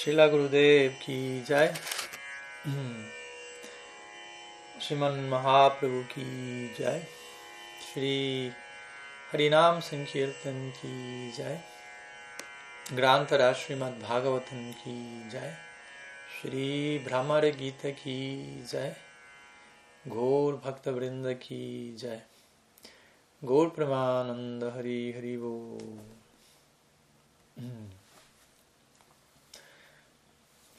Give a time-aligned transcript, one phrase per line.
[0.00, 1.66] शिला गुरुदेव की जय
[4.80, 6.24] श्रीमन महाप्रभु की
[6.78, 7.02] जय
[7.82, 8.12] श्री
[9.32, 11.60] हरिनाम संकीर्तन की जय
[12.94, 14.96] ग्रांतरा श्रीमद् भागवतम की
[15.30, 15.54] जय
[16.40, 18.18] श्री भ्रमर गीत की
[18.70, 18.94] जय
[20.04, 21.66] घोर भक्त वृंद की
[21.98, 22.22] जय
[23.42, 25.54] घोर प्रमानंद हरि हरि वो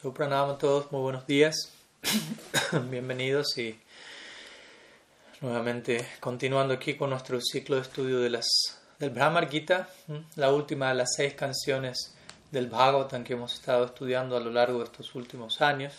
[0.03, 1.69] Yo pranamo a todos, muy buenos días,
[2.89, 3.79] bienvenidos y
[5.41, 8.47] nuevamente continuando aquí con nuestro ciclo de estudio de las,
[8.97, 9.89] del Brahmar Gita,
[10.37, 12.15] la última de las seis canciones
[12.49, 15.93] del Bhagavatam que hemos estado estudiando a lo largo de estos últimos años.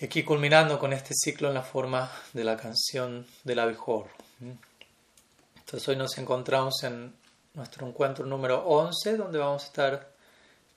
[0.00, 4.10] Y aquí culminando con este ciclo en la forma de la canción del abejorro.
[5.54, 7.14] Entonces hoy nos encontramos en
[7.54, 10.15] nuestro encuentro número 11, donde vamos a estar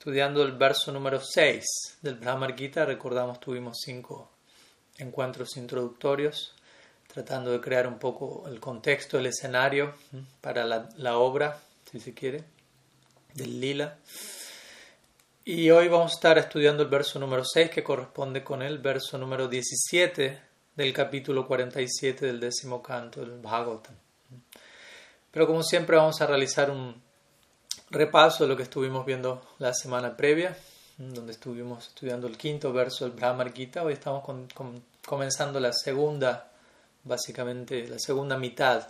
[0.00, 2.86] estudiando el verso número 6 del Brahmar Gita.
[2.86, 4.30] Recordamos, tuvimos cinco
[4.96, 6.54] encuentros introductorios,
[7.06, 9.92] tratando de crear un poco el contexto, el escenario
[10.40, 12.44] para la, la obra, si se quiere,
[13.34, 13.98] del lila.
[15.44, 19.18] Y hoy vamos a estar estudiando el verso número 6, que corresponde con el verso
[19.18, 20.40] número 17
[20.76, 23.96] del capítulo 47 del décimo canto del Bhagavatam.
[25.30, 27.09] Pero como siempre vamos a realizar un
[27.90, 30.56] repaso de lo que estuvimos viendo la semana previa,
[30.96, 33.82] donde estuvimos estudiando el quinto verso del Brahmar Gita.
[33.82, 34.22] Hoy estamos
[35.04, 36.52] comenzando la segunda,
[37.02, 38.86] básicamente la segunda mitad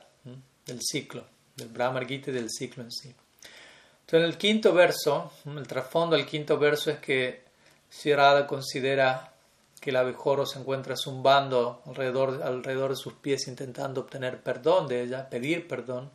[0.67, 1.25] del ciclo,
[1.57, 3.09] del Brahmar Gita y del ciclo en sí.
[3.09, 7.45] Entonces, en el quinto verso, el trasfondo del quinto verso es que
[7.89, 9.33] Sirada considera
[9.81, 15.31] que el abejorro se encuentra zumbando alrededor de sus pies intentando obtener perdón de ella,
[15.31, 16.11] pedir perdón.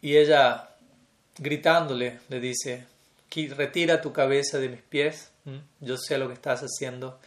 [0.00, 0.75] Y ella,
[1.38, 2.84] gritándole, le dice,
[3.56, 5.30] retira tu cabeza de mis pies,
[5.80, 7.18] yo sé lo que estás haciendo,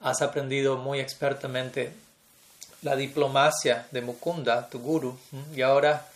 [0.00, 1.92] has aprendido muy expertamente
[2.82, 5.18] la diplomacia de Mukunda, tu guru,
[5.54, 6.06] y ahora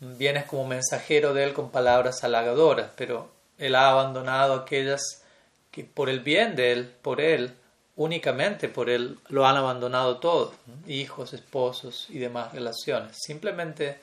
[0.00, 5.22] vienes como mensajero de él con palabras halagadoras, pero él ha abandonado aquellas
[5.70, 7.52] que por el bien de él, por él,
[7.96, 10.54] únicamente por él, lo han abandonado todo,
[10.86, 13.16] hijos, esposos y demás relaciones.
[13.20, 13.98] Simplemente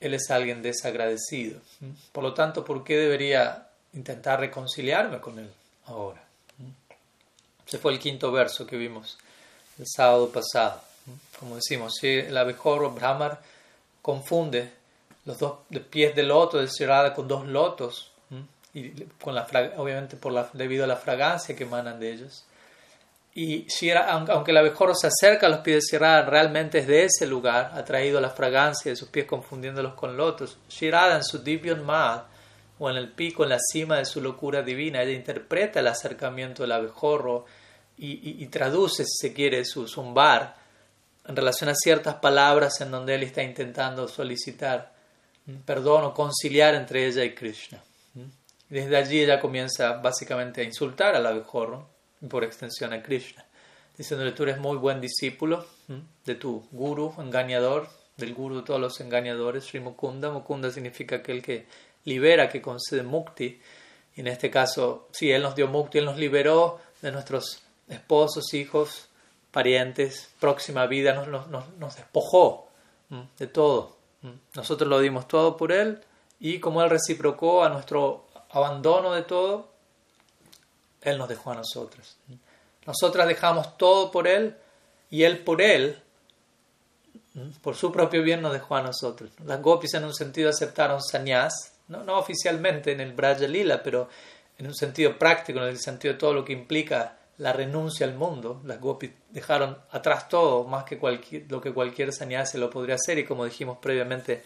[0.00, 1.60] él es alguien desagradecido.
[2.12, 5.50] Por lo tanto, ¿por qué debería intentar reconciliarme con él
[5.86, 6.22] ahora?
[7.66, 9.18] Ese fue el quinto verso que vimos
[9.78, 10.80] el sábado pasado.
[11.38, 13.40] Como decimos, si el abejorro Brahmar
[14.02, 14.72] confunde
[15.24, 15.58] los dos
[15.90, 18.12] pies del loto de Shirada con dos lotos,
[18.72, 18.90] y
[19.22, 19.46] con la,
[19.78, 22.44] obviamente por la, debido a la fragancia que emanan de ellos.
[23.38, 27.04] Y Shira, aunque el abejorro se acerca a los pies de Shirada, realmente es de
[27.04, 30.56] ese lugar, atraído a la fragancia de sus pies confundiéndolos con lotos.
[30.70, 32.22] Shirada en su Divyon Mad,
[32.78, 36.62] o en el pico, en la cima de su locura divina, ella interpreta el acercamiento
[36.62, 37.44] del abejorro
[37.98, 40.56] y, y, traduce, si se quiere, su zumbar
[41.28, 44.94] en relación a ciertas palabras en donde él está intentando solicitar
[45.66, 47.82] perdón o conciliar entre ella y Krishna.
[48.70, 51.95] Desde allí ella comienza básicamente a insultar al abejorro
[52.28, 53.44] por extensión a Krishna,
[53.96, 55.66] diciéndole tú eres muy buen discípulo
[56.24, 60.30] de tu guru, engañador, del guru de todos los engañadores, Sri Mukunda.
[60.30, 61.66] Mukunda significa aquel que
[62.04, 63.60] libera, que concede mukti.
[64.14, 68.54] Y en este caso, sí, él nos dio mukti, él nos liberó de nuestros esposos,
[68.54, 69.08] hijos,
[69.50, 72.68] parientes, próxima vida, nos, nos, nos despojó
[73.38, 73.96] de todo.
[74.54, 76.00] Nosotros lo dimos todo por Él
[76.40, 79.68] y como Él reciprocó a nuestro abandono de todo,
[81.10, 82.16] Él nos dejó a nosotros.
[82.86, 84.56] Nosotras dejamos todo por Él
[85.10, 86.00] y Él por Él,
[87.60, 89.30] por su propio bien, nos dejó a nosotros.
[89.44, 94.08] Las gopis en un sentido aceptaron sannyas, no, oficialmente en el Braja Lila, pero
[94.58, 98.14] en un sentido práctico, en el sentido de todo lo que implica la renuncia al
[98.14, 98.62] mundo.
[98.64, 100.98] Las gopis dejaron atrás todo, más que
[101.48, 103.18] lo que cualquier se lo podría hacer.
[103.18, 104.42] Y como dijimos previamente,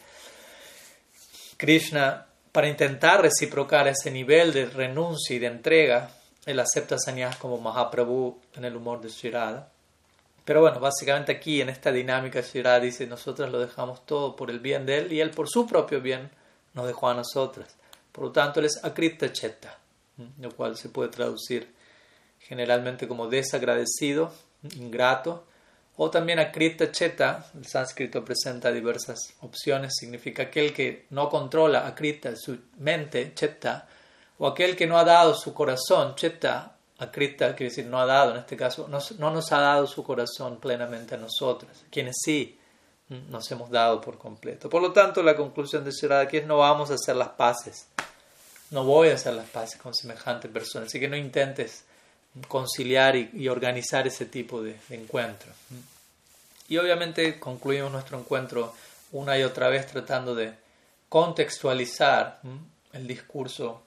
[1.56, 6.10] Krishna, para intentar reciprocar ese nivel de renuncia y de entrega,
[6.46, 9.70] él acepta sannyas como Mahaprabhu en el humor de Shirada.
[10.44, 14.60] Pero bueno, básicamente aquí en esta dinámica Shirada dice, nosotros lo dejamos todo por el
[14.60, 16.30] bien de él y él por su propio bien
[16.74, 17.76] nos dejó a nosotras.
[18.12, 19.78] Por lo tanto, él es Akrita Cheta,
[20.40, 21.72] lo cual se puede traducir
[22.40, 24.32] generalmente como desagradecido,
[24.76, 25.44] ingrato,
[25.96, 32.34] o también akrita cheta, el sánscrito presenta diversas opciones, significa aquel que no controla akrita,
[32.36, 33.86] su mente, cheta,
[34.40, 38.32] o aquel que no ha dado su corazón, cheta, akrita, quiere decir no ha dado,
[38.32, 42.58] en este caso, no, no nos ha dado su corazón plenamente a nosotros, quienes sí
[43.08, 44.68] nos hemos dado por completo.
[44.68, 47.86] Por lo tanto, la conclusión de Shirada aquí es no vamos a hacer las paces
[48.70, 50.86] no voy a hacer las paces con semejante persona.
[50.86, 51.84] Así que no intentes
[52.48, 55.50] conciliar y, organizar ese tipo de, de encuentro.
[56.68, 58.72] Y obviamente concluimos nuestro encuentro
[59.12, 60.54] una y otra vez tratando de
[61.08, 62.40] contextualizar
[62.92, 63.82] el discurso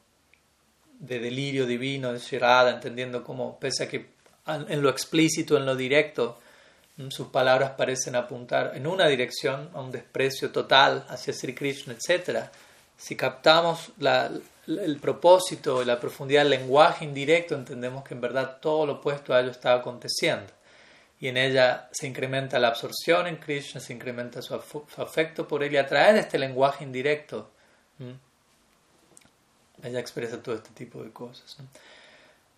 [0.99, 4.13] de delirio divino de Shirada, entendiendo cómo, pese a que
[4.47, 6.39] en lo explícito, en lo directo,
[7.09, 12.49] sus palabras parecen apuntar en una dirección, a un desprecio total hacia Sri Krishna, etc.
[12.95, 13.91] Si captamos
[14.67, 19.33] el propósito y la profundidad del lenguaje indirecto, entendemos que en verdad todo lo opuesto
[19.33, 20.51] a ello está aconteciendo.
[21.19, 24.53] Y en ella se incrementa la absorción en Krishna, se incrementa su,
[24.97, 27.49] afecto por él y a través de este lenguaje indirecto,
[29.81, 31.57] ella expresa todo este tipo de cosas.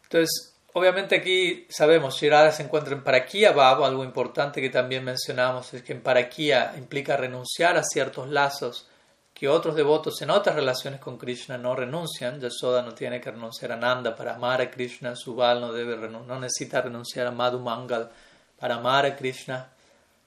[0.03, 5.73] Entonces, Obviamente aquí sabemos, Shirada se encuentra en Parakia Baba, algo importante que también mencionamos
[5.73, 8.85] es que en Parakia implica renunciar a ciertos lazos
[9.33, 12.41] que otros devotos en otras relaciones con Krishna no renuncian.
[12.41, 16.39] Yasoda no tiene que renunciar a Nanda para amar a Krishna, Subal no, debe no
[16.41, 18.11] necesita renunciar a Madhu Mangal
[18.59, 19.69] para amar a Krishna.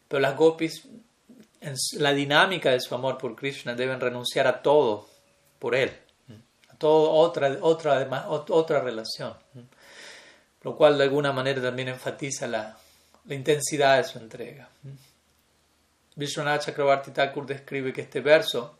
[0.08, 0.82] Pero las gopis,
[1.60, 5.10] en la dinámica de su amor por Krishna, deben renunciar a todo
[5.58, 5.92] por él,
[6.80, 9.34] otra, otra, otra relación
[10.62, 12.76] lo cual de alguna manera también enfatiza la,
[13.28, 14.68] intensidad de su entrega.
[16.16, 18.78] Vishwanath Chakrabarti Thakur describe que este verso,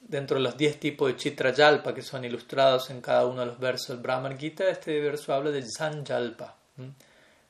[0.00, 3.58] dentro de los 10 tipos de Chitrayalpa que son ilustrados en cada uno de los
[3.58, 6.54] versos del Brahman Gita, este verso habla de Sanjalpa,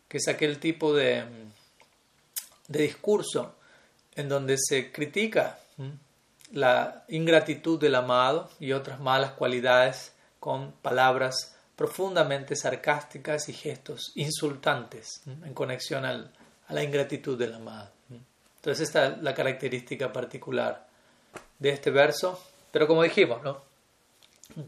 [0.09, 1.25] que es aquel tipo de,
[2.69, 3.57] de discurso
[4.15, 5.59] en donde se critica
[6.53, 15.23] la ingratitud del amado y otras malas cualidades con palabras profundamente sarcásticas y gestos insultantes
[15.27, 16.33] en conexión al,
[16.69, 17.91] a la ingratitud del amado.
[18.57, 20.87] Entonces esta es la característica particular
[21.59, 22.41] de este verso,
[22.71, 23.63] pero como dijimos, ¿no?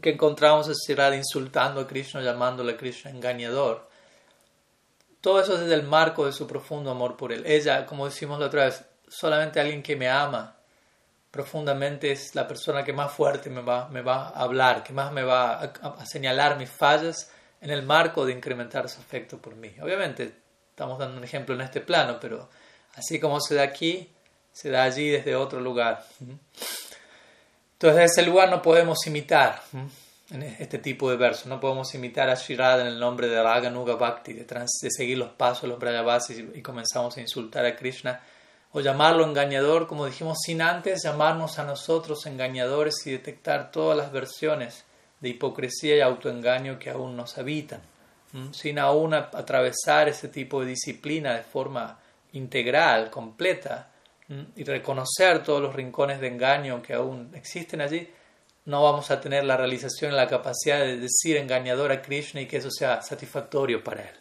[0.01, 3.87] que encontramos a Sirad insultando a Krishna, llamándole a Krishna engañador.
[5.21, 7.45] Todo eso es desde el marco de su profundo amor por él.
[7.45, 10.58] Ella, como decimos la otra vez, solamente alguien que me ama
[11.31, 15.11] profundamente es la persona que más fuerte me va, me va a hablar, que más
[15.11, 17.31] me va a, señalar mis fallas
[17.61, 19.73] en el marco de incrementar su afecto por mí.
[19.81, 20.33] Obviamente,
[20.69, 22.49] estamos dando un ejemplo en este plano, pero
[22.95, 24.09] así como se da aquí,
[24.51, 26.03] se da allí desde otro lugar.
[26.19, 29.61] Entonces, desde ese lugar no podemos imitar
[30.59, 34.33] este tipo de versos, no podemos imitar a Shirada en el nombre de Raganuga Bhakti,
[34.33, 38.21] de, seguir los pasos de los Brajavasis y comenzamos a insultar a Krishna
[38.71, 44.11] o llamarlo engañador, como dijimos, sin antes llamarnos a nosotros engañadores y detectar todas las
[44.11, 44.85] versiones
[45.19, 47.81] de hipocresía y autoengaño que aún nos habitan,
[48.51, 51.99] sin aún atravesar ese tipo de disciplina de forma
[52.33, 53.89] integral, completa,
[54.55, 58.07] y reconocer todos los rincones de engaño que aún existen allí,
[58.65, 62.45] no vamos a tener la realización y la capacidad de decir engañador a Krishna y
[62.45, 64.15] que eso sea satisfactorio para él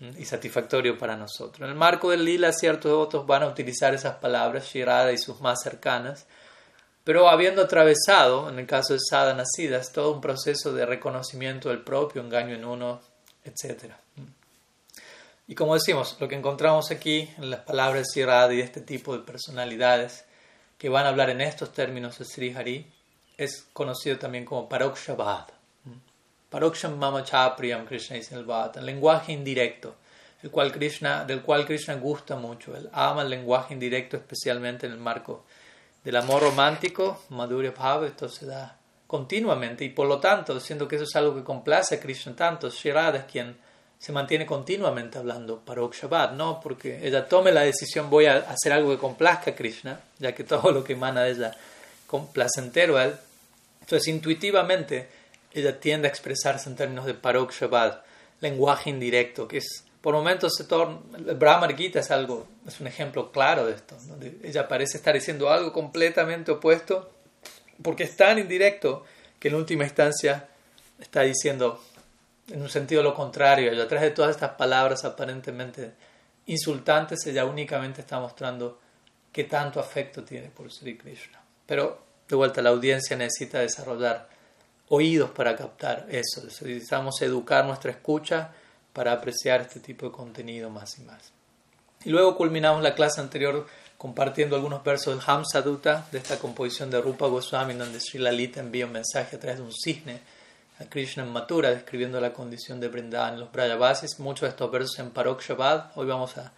[0.00, 1.60] y satisfactorio para nosotros.
[1.60, 5.40] En el marco del lila, ciertos devotos van a utilizar esas palabras, Shirada y sus
[5.40, 6.26] más cercanas,
[7.04, 11.82] pero habiendo atravesado, en el caso de Sada nacidas, todo un proceso de reconocimiento del
[11.82, 13.00] propio engaño en uno,
[13.44, 13.92] etc.
[15.46, 19.24] Y como decimos, lo que encontramos aquí en las palabras Shirada y este tipo de
[19.24, 20.24] personalidades
[20.78, 22.90] que van a hablar en estos términos de Sri Hari
[23.36, 25.59] es conocido también como Parokshabad.
[26.50, 29.94] Paroksham Mama Chapriyam, Krishna en el lenguaje indirecto,
[30.42, 32.76] el cual Krishna, del cual Krishna gusta mucho.
[32.76, 35.44] Él ama el lenguaje indirecto, especialmente en el marco
[36.02, 38.76] del amor romántico, Madhurya Bhava, esto se da
[39.06, 42.70] continuamente y por lo tanto, siendo que eso es algo que complace a Krishna tanto,
[42.70, 43.56] Shirada es quien
[43.98, 48.90] se mantiene continuamente hablando Parokshabad, no porque ella tome la decisión voy a hacer algo
[48.90, 51.56] que complazca a Krishna, ya que todo lo que emana de ella
[52.06, 53.14] complacentero a él.
[53.82, 55.19] Entonces, intuitivamente,
[55.52, 57.52] ella tiende a expresarse en términos de parok
[58.40, 62.86] lenguaje indirecto, que es, por momentos se torna, el Brahmar Gita es algo, es un
[62.86, 67.10] ejemplo claro de esto, donde ella parece estar diciendo algo completamente opuesto,
[67.82, 69.04] porque es tan indirecto
[69.38, 70.48] que en última instancia
[70.98, 71.82] está diciendo
[72.48, 75.92] en un sentido lo contrario, y atrás de todas estas palabras aparentemente
[76.46, 78.80] insultantes, ella únicamente está mostrando
[79.32, 81.40] qué tanto afecto tiene por Sri Krishna.
[81.66, 84.28] Pero de vuelta la audiencia necesita desarrollar
[84.90, 86.42] oídos para captar eso.
[86.44, 88.50] Necesitamos educar nuestra escucha
[88.92, 91.32] para apreciar este tipo de contenido más y más.
[92.04, 93.66] Y luego culminamos la clase anterior
[93.96, 98.60] compartiendo algunos versos del Hamsa Dutta, de esta composición de Rupa Goswami, donde Sri Lalita
[98.60, 100.20] envía un mensaje a través de un cisne
[100.80, 104.18] a Krishna en Mathura, describiendo la condición de Vrindavan en los Brajavasis.
[104.18, 105.96] Muchos de estos versos en Parok Shabbat.
[105.96, 106.52] Hoy vamos a,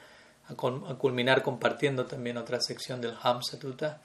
[0.48, 4.00] a, culminar compartiendo también otra sección del Hamsa Dutta.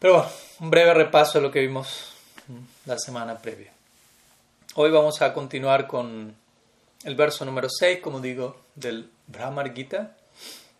[0.00, 0.28] Pero bueno,
[0.60, 2.15] un breve repaso de lo que vimos
[2.84, 3.72] la semana previa.
[4.74, 6.34] Hoy vamos a continuar con
[7.04, 10.16] el verso número 6, como digo, del Brahmar Gita.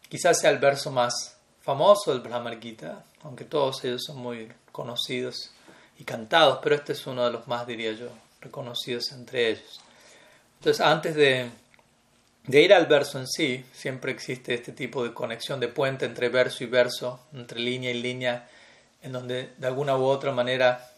[0.08, 5.50] Quizás sea el verso más famoso del Brahmar Gita, aunque todos ellos son muy conocidos
[5.98, 9.80] y cantados, pero este es uno de los más, diría yo, reconocidos entre ellos.
[10.58, 11.50] Entonces, antes de,
[12.44, 16.28] de ir al verso en sí, siempre existe este tipo de conexión de puente entre
[16.28, 18.48] verso y verso, entre línea y línea,
[19.02, 20.92] en donde de alguna u otra manera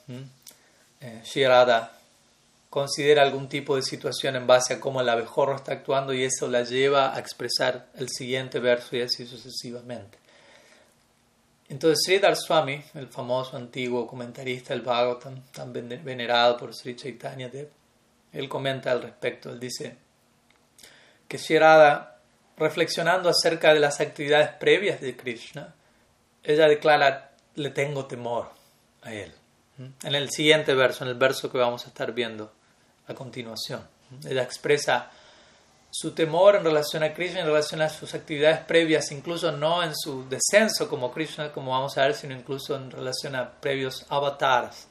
[1.01, 1.93] eh, Shirada
[2.71, 6.49] considera algún tipo de situación en base a cómo el abejorro está actuando y eso
[6.49, 10.19] la lleva a expresar el siguiente verso y así sucesivamente.
[11.69, 17.69] Entonces Sridhar Swami, el famoso antiguo comentarista del Bhagavatam, tan venerado por Sri Chaitanya Dev,
[18.33, 19.97] él comenta al respecto, él dice
[21.27, 22.21] que Shirada,
[22.57, 25.75] reflexionando acerca de las actividades previas de Krishna,
[26.43, 28.51] ella declara, le tengo temor
[29.03, 29.33] a él.
[29.79, 32.53] En el siguiente verso, en el verso que vamos a estar viendo
[33.07, 33.81] a continuación,
[34.29, 35.11] ella expresa
[35.91, 39.97] su temor en relación a Krishna, en relación a sus actividades previas, incluso no en
[39.97, 44.89] su descenso como Krishna, como vamos a ver, sino incluso en relación a previos avatars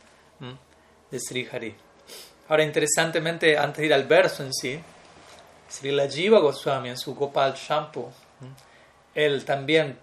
[1.11, 1.75] de Sri Hari.
[2.47, 4.79] Ahora, interesantemente, antes de ir al verso en sí,
[5.69, 8.11] Sri Lajiva Goswami en su Gopal Shampoo,
[9.13, 9.99] él también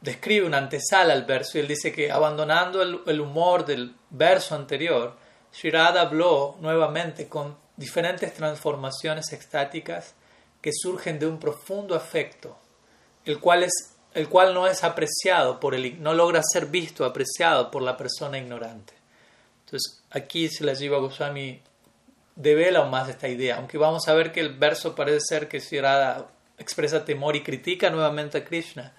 [0.00, 4.54] describe una antesala al verso y él dice que abandonando el, el humor del verso
[4.54, 5.14] anterior,
[5.52, 10.14] Sri Radha habló nuevamente con diferentes transformaciones extáticas
[10.60, 12.56] que surgen de un profundo afecto,
[13.24, 17.70] el cual, es, el cual no es apreciado por el, no logra ser visto, apreciado
[17.70, 18.92] por la persona ignorante.
[19.64, 21.62] Entonces, aquí la Jiva Goswami
[22.36, 25.60] devela aún más esta idea, aunque vamos a ver que el verso parece ser que
[25.80, 26.26] Radha
[26.58, 28.92] expresa temor y critica nuevamente a Krishna.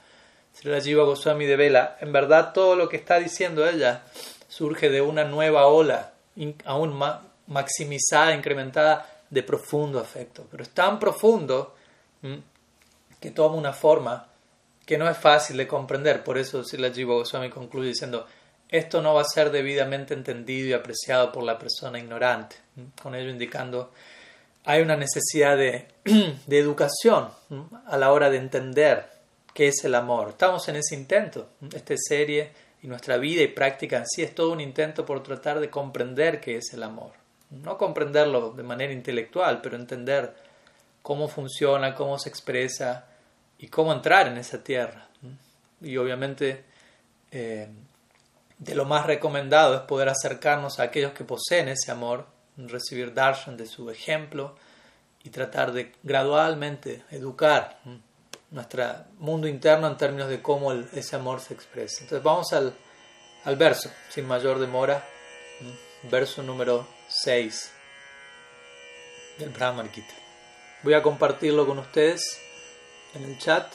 [0.64, 4.04] La Jiva Goswami devela, en verdad todo lo que está diciendo ella
[4.48, 6.14] surge de una nueva ola,
[6.66, 10.46] aún más, maximizada, incrementada de profundo afecto.
[10.50, 11.76] Pero es tan profundo
[13.20, 14.28] que toma una forma
[14.86, 16.24] que no es fácil de comprender.
[16.24, 18.26] Por eso Sila Jiva Goswami concluye diciendo,
[18.70, 22.56] esto no va a ser debidamente entendido y apreciado por la persona ignorante.
[23.02, 23.92] Con ello indicando,
[24.64, 25.88] hay una necesidad de,
[26.46, 27.30] de educación
[27.86, 29.11] a la hora de entender
[29.54, 30.30] qué es el amor.
[30.30, 31.50] Estamos en ese intento.
[31.74, 35.60] Esta serie y nuestra vida y práctica en sí es todo un intento por tratar
[35.60, 40.34] de comprender qué es el amor no comprenderlo de manera intelectual, pero entender
[41.02, 43.06] cómo funciona, cómo se expresa
[43.58, 45.08] y cómo entrar en esa tierra.
[45.82, 46.64] Y obviamente
[47.32, 47.68] eh,
[48.58, 52.28] de lo más recomendado es poder acercarnos a aquellos que poseen ese amor,
[52.58, 54.56] recibir darshan de su ejemplo
[55.24, 57.80] y tratar de gradualmente educar
[58.52, 58.84] nuestro
[59.18, 62.02] mundo interno en términos de cómo ese amor se expresa.
[62.02, 62.74] Entonces vamos al,
[63.46, 65.04] al verso, sin mayor demora,
[66.04, 67.72] verso número 6
[69.40, 70.14] del Brahma Gita.
[70.84, 72.40] Voy a compartirlo con ustedes
[73.14, 73.72] en el chat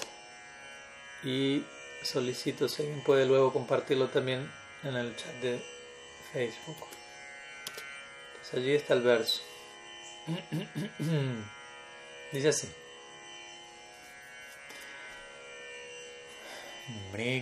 [1.25, 1.65] y
[2.03, 4.51] solicito si alguien puede luego compartirlo también
[4.83, 5.63] en el chat de
[6.33, 6.77] Facebook.
[8.33, 9.41] Entonces allí está el verso.
[12.33, 12.69] Dice así.
[16.91, 17.33] मे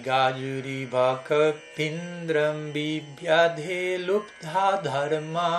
[2.73, 5.51] बिभ्याधे लुब्धा धर्मा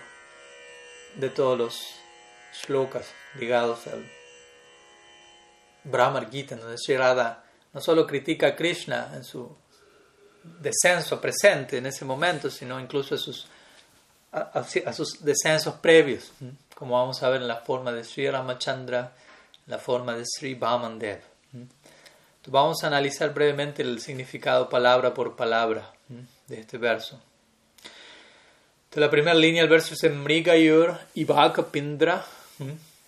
[1.17, 1.95] de todos los
[2.53, 4.09] shlokas ligados al
[5.85, 9.57] Brahmar Gita, donde Shirada no solo critica a Krishna en su
[10.61, 13.47] descenso presente en ese momento, sino incluso a sus,
[14.33, 16.33] a, sus descensos previos,
[16.75, 19.13] como vamos a ver en la forma de Sri Ramachandra,
[19.67, 21.21] la forma de Sri Bhamandev.
[22.49, 25.91] vamos a analizar brevemente el significado palabra por palabra
[26.47, 27.21] de este verso.
[28.85, 32.25] Entonces, la primera línea del verso es Mrigayur Ivaka Pindra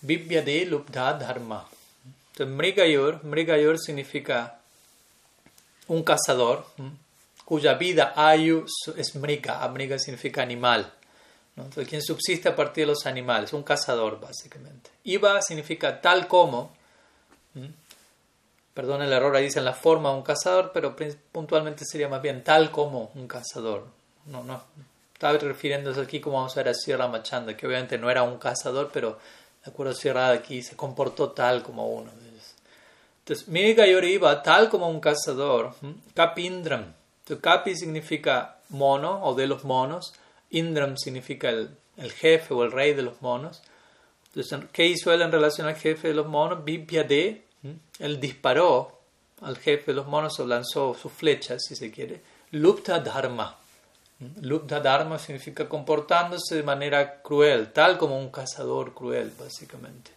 [0.01, 1.69] Vibyade Lubdha Dharma.
[2.33, 4.59] Entonces, Mrigayur, Mrigayur significa
[5.89, 6.67] un cazador
[7.47, 9.63] cuya vida ayu es mriga.
[9.63, 10.93] Amriga significa animal.
[11.57, 14.91] Entonces, quien subsiste a partir de los animales, un cazador básicamente.
[15.05, 16.73] Iva significa tal como,
[18.75, 20.95] perdón el error, ahí dicen la forma de un cazador, pero
[21.33, 23.87] puntualmente sería más bien tal como un cazador.
[24.27, 24.65] No, no,
[25.15, 28.39] estaba refiriéndose aquí como vamos a ver a Sierra Machanda, que obviamente no era un
[28.39, 29.19] cazador, pero
[29.65, 32.11] de acuerdo Sierra aquí se comportó tal como uno.
[33.21, 35.75] Entonces, Miriga iba tal como un cazador,
[36.13, 36.93] Kapindram.
[37.35, 40.15] Kapi significa mono o de los monos,
[40.51, 43.63] Indram significa el, el, jefe o el rey de los monos.
[44.29, 46.65] Entonces, ¿qué hizo él en relación al jefe de los monos?
[46.65, 47.43] de
[47.99, 49.01] él disparó
[49.43, 52.23] al jefe de los monos o lanzó sus flechas, si se quiere.
[52.53, 53.57] Lupta Dharma.
[54.41, 60.11] Lupta Dharma significa comportándose de manera cruel, tal como un cazador cruel, básicamente.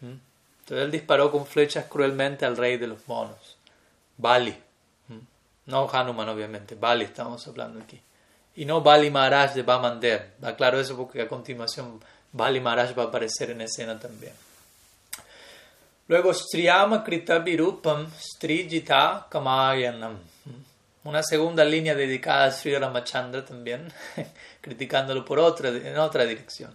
[0.00, 3.56] Entonces él disparó con flechas cruelmente al rey de los monos,
[4.16, 4.56] Bali.
[5.68, 8.00] No Hanuman, obviamente, Bali estamos hablando aquí
[8.58, 10.32] y no Bali Maharaj de Bamander.
[10.42, 14.32] Aclaro eso porque a continuación Bali Maharaj va a aparecer en escena también.
[16.08, 20.18] Luego, Striyama Krita Virupam Strijita Kamayanam.
[21.04, 23.92] Una segunda línea dedicada a Sri Ramachandra también,
[24.60, 26.74] criticándolo por otra, en otra dirección.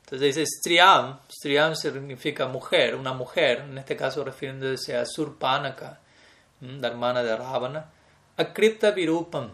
[0.00, 6.00] Entonces dice Striyam, Striyam significa mujer, una mujer, en este caso refiriéndose a Surpanaka,
[6.60, 7.86] la hermana de Ravana.
[8.36, 9.50] Akrita Virupam,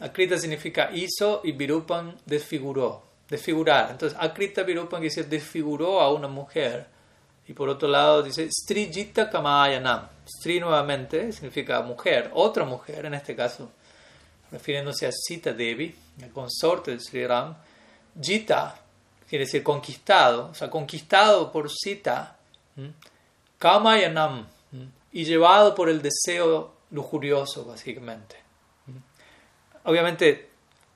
[0.00, 3.90] Akrita significa hizo y Virupan desfiguró, desfigurar.
[3.90, 6.86] Entonces, Akrita Virupan quiere decir desfiguró a una mujer.
[7.48, 10.08] Y por otro lado dice Strijita Kamayanam.
[10.26, 13.70] Stri nuevamente significa mujer, otra mujer en este caso,
[14.50, 17.56] refiriéndose a Sita Devi, el consorte de Sri Ram.
[18.20, 18.78] Jita
[19.28, 22.36] quiere decir conquistado, o sea, conquistado por Sita.
[23.58, 24.46] Kamayanam
[25.12, 28.36] y llevado por el deseo lujurioso, básicamente.
[29.84, 30.50] Obviamente,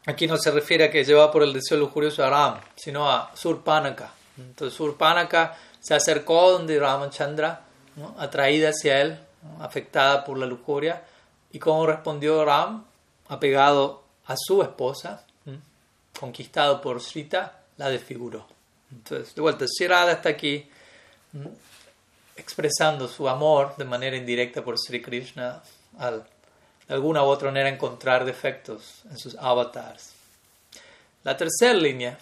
[0.07, 3.33] aquí no se refiere a que lleva por el deseo lujurioso a Ram, sino a
[3.35, 4.13] Surpanaka.
[4.39, 7.63] Entonces, Surpanaka se acercó donde Ramachandra,
[7.97, 8.15] ¿no?
[8.19, 9.19] atraída hacia él,
[9.61, 11.05] afectada por la lujuria,
[11.51, 12.85] y cómo respondió Ram,
[13.29, 15.25] apegado a su esposa,
[16.19, 18.47] conquistado por Srita, la desfiguró.
[18.91, 20.69] Entonces, de vuelta, Shirada está aquí
[22.37, 25.63] expresando su amor de manera indirecta por Sri Krishna
[25.99, 26.27] al
[26.89, 30.13] de alguna u otra manera encontrar defectos en sus avatars.
[31.25, 32.17] La tercera línea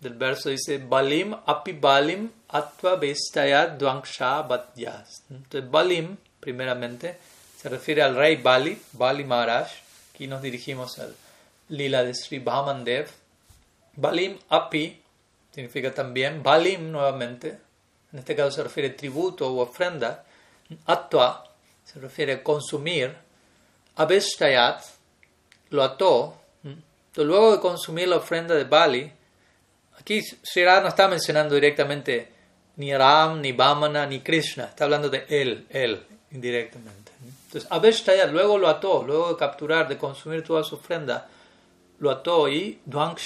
[0.00, 5.22] del verso dice Balim api balim atva vestayat dvangsha batyas.
[5.30, 7.16] Entonces Balim, primeramente,
[7.56, 9.70] se refiere al rey Bali, Bali Maharaj.
[10.12, 11.14] Aquí nos dirigimos al
[11.70, 13.08] lila de Sri Bhamandev.
[13.96, 15.00] Balim api
[15.54, 17.58] significa también Balim nuevamente.
[18.12, 20.24] En este caso se refiere tributo o ofrenda.
[20.84, 21.49] Atva
[21.92, 23.16] se refiere a consumir
[23.96, 24.82] Abeshtayat
[25.70, 26.36] lo ató.
[27.16, 29.12] luego de consumir la ofrenda de Bali,
[29.98, 32.32] aquí Sri no está mencionando directamente
[32.76, 37.12] ni Ram, ni Vamana, ni Krishna, está hablando de él, él, indirectamente.
[37.46, 41.28] Entonces, Abeshtayat luego lo ató, luego de capturar, de consumir toda su ofrenda,
[41.98, 43.16] lo ató y Duang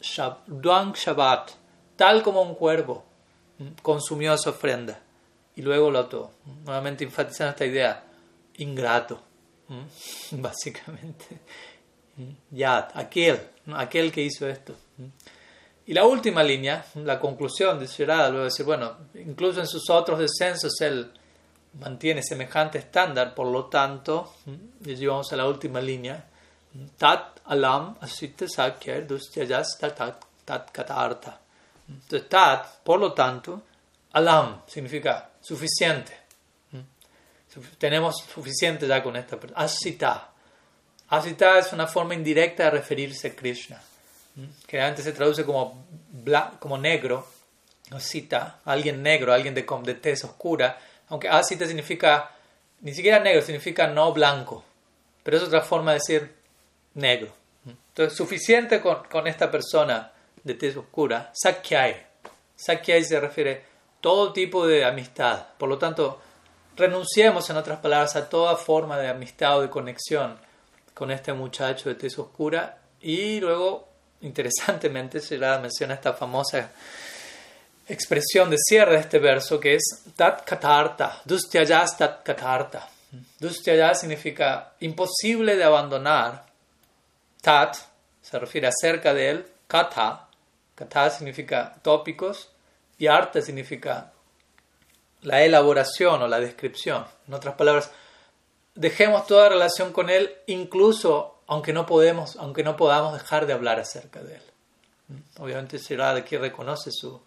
[0.00, 1.50] Shabbat,
[1.96, 3.04] tal como un cuervo,
[3.82, 5.01] consumió su ofrenda
[5.56, 6.32] y luego lo ató.
[6.64, 8.04] Nuevamente enfatizando esta idea,
[8.56, 9.22] ingrato.
[10.32, 11.40] básicamente.
[12.50, 13.40] Ya, aquel,
[13.74, 14.74] aquel que hizo esto.
[15.86, 20.18] Y la última línea, la conclusión de Shirada, luego decir, bueno, incluso en sus otros
[20.18, 21.10] descensos él
[21.80, 24.34] mantiene semejante estándar, por lo tanto,
[24.84, 26.26] y llevamos a la última línea,
[26.96, 31.38] Tat alam asita sakya tat tat katarta.
[31.86, 33.62] Entonces, tat, por lo tanto,
[34.14, 36.16] alam significa suficiente.
[37.76, 39.60] Tenemos suficiente ya con esta persona.
[39.60, 40.30] Asita.
[41.08, 43.82] Asita es una forma indirecta de referirse a Krishna,
[44.66, 45.84] que antes se traduce como,
[46.58, 47.26] como negro,
[47.90, 50.78] Asita, alguien negro, alguien de, de tez oscura,
[51.08, 52.30] aunque Asita significa,
[52.80, 54.64] ni siquiera negro, significa no blanco,
[55.22, 56.34] pero es otra forma de decir
[56.94, 57.30] negro.
[57.66, 60.10] Entonces, suficiente con, con esta persona
[60.42, 62.06] de tez oscura, Sakyai.
[62.56, 63.71] Sakyai se refiere
[64.02, 66.20] todo tipo de amistad, por lo tanto,
[66.76, 70.36] renunciemos, en otras palabras, a toda forma de amistad o de conexión
[70.92, 72.78] con este muchacho de tez oscura.
[73.00, 73.88] Y luego,
[74.20, 76.70] interesantemente, se la menciona esta famosa
[77.86, 79.82] expresión de cierre de este verso que es
[80.16, 82.88] tat katarta, dustyayas tat katarta.
[83.38, 86.46] Dustyaya significa imposible de abandonar.
[87.40, 87.76] Tat
[88.20, 89.46] se refiere a cerca de él.
[89.68, 90.28] Kata,
[90.74, 92.51] kata significa tópicos
[93.02, 94.12] y arte significa
[95.22, 97.04] la elaboración o la descripción.
[97.26, 97.90] En otras palabras,
[98.76, 103.80] dejemos toda relación con él, incluso aunque no, podemos, aunque no podamos dejar de hablar
[103.80, 104.42] acerca de él.
[105.38, 107.20] Obviamente Shirada aquí reconoce su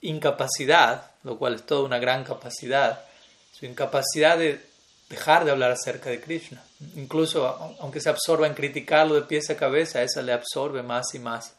[0.00, 3.04] incapacidad, lo cual es toda una gran capacidad,
[3.52, 4.64] su incapacidad de
[5.08, 6.62] dejar de hablar acerca de Krishna.
[6.94, 7.48] Incluso
[7.80, 11.56] aunque se absorba en criticarlo de pies a cabeza, esa le absorbe más y más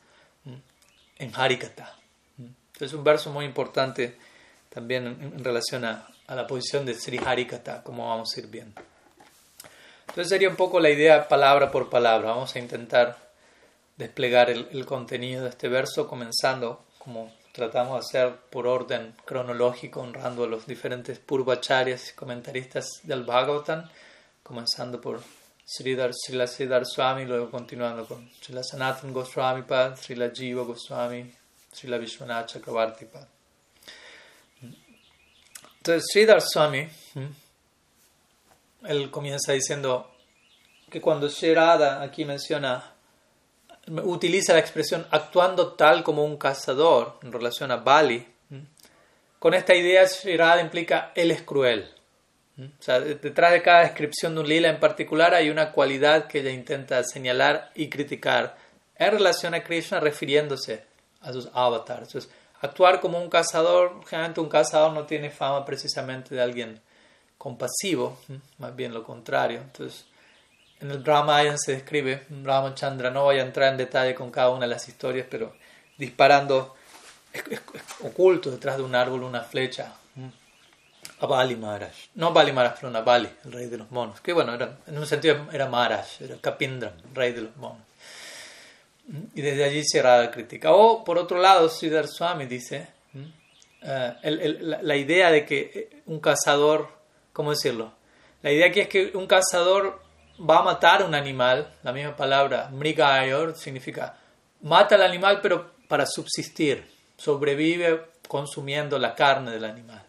[1.17, 1.96] en Harikata.
[2.79, 4.17] Es un verso muy importante
[4.69, 8.81] también en, relación a, la posición de Sri Harikata, como vamos a ir viendo.
[10.01, 12.29] Entonces sería un poco la idea palabra por palabra.
[12.29, 13.17] Vamos a intentar
[13.97, 20.01] desplegar el, el contenido de este verso, comenzando como tratamos de hacer por orden cronológico,
[20.01, 23.89] honrando a los diferentes purvacharyas y comentaristas del Bhagavatam,
[24.43, 25.21] comenzando por
[25.65, 31.33] Sridhar, Srila Swami, luego continuando con Srila Sanatan Goswami Pad, Srila Jiva Goswami,
[31.77, 33.05] Srila Vishwanath Chakravarti.
[35.77, 36.87] Entonces, Sridhar Swami,
[38.87, 40.11] él comienza diciendo
[40.89, 42.93] que cuando Shirada aquí menciona
[44.03, 48.25] utiliza la expresión actuando tal como un cazador en relación a Bali.
[49.37, 51.93] Con esta idea, Shirada implica él es cruel.
[52.59, 56.39] O sea, detrás de cada descripción de un lila en particular hay una cualidad que
[56.39, 58.57] ella intenta señalar y criticar
[58.95, 60.83] en relación a Krishna refiriéndose
[61.21, 62.07] a sus avatars.
[62.07, 66.81] Entonces, actuar como un cazador, generalmente un cazador no tiene fama precisamente de alguien
[67.37, 68.17] compasivo,
[68.57, 69.61] más bien lo contrario.
[69.61, 70.05] Entonces,
[70.79, 74.61] en el Ramayana se describe, Ramachandra, no voy a entrar en detalle con cada una
[74.61, 75.55] de las historias, pero
[75.97, 76.75] disparando
[78.03, 79.93] oculto detrás de un árbol una flecha
[81.19, 81.93] a Bali Maharaj.
[82.15, 84.21] No Bali Maharaj, pero a Bali, el rey de los monos.
[84.21, 87.86] Que bueno, era, en un sentido era Maharaj, era Kapindra, el rey de los monos.
[89.35, 90.73] Y desde allí cierra la crítica.
[90.73, 92.89] O por otro lado, Sridhar Swami dice
[93.81, 96.89] eh, la, idea de que un cazador,
[97.31, 97.93] ¿cómo decirlo?
[98.41, 100.01] La idea aquí es que un cazador
[100.37, 104.17] va a matar un animal, la misma palabra mrigayor significa
[104.61, 110.03] mata al animal pero para subsistir, sobrevive consumiendo la carne del animal.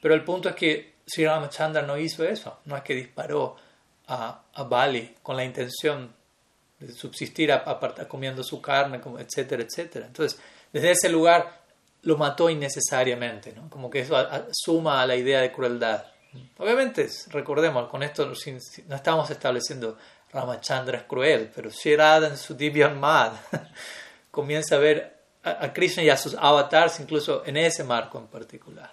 [0.00, 3.56] Pero el punto es que Sri Ramachandra no hizo eso, no es que disparó
[4.06, 6.14] a, a Bali con la intención
[6.78, 10.06] de subsistir a, comiendo su carne, etcétera, etcétera.
[10.06, 10.40] Entonces,
[10.72, 11.62] desde ese lugar
[12.02, 13.68] lo mató innecesariamente, ¿no?
[13.68, 14.16] como que eso
[14.52, 16.04] suma a la idea de crueldad.
[16.58, 18.26] Obviamente, recordemos, con esto
[18.86, 19.96] no estamos estableciendo
[20.30, 23.32] Ramachandra es cruel, pero Shirada en su Divyan Mad
[24.30, 28.92] comienza a ver a, Krishna y a sus avatars incluso en ese marco en particular.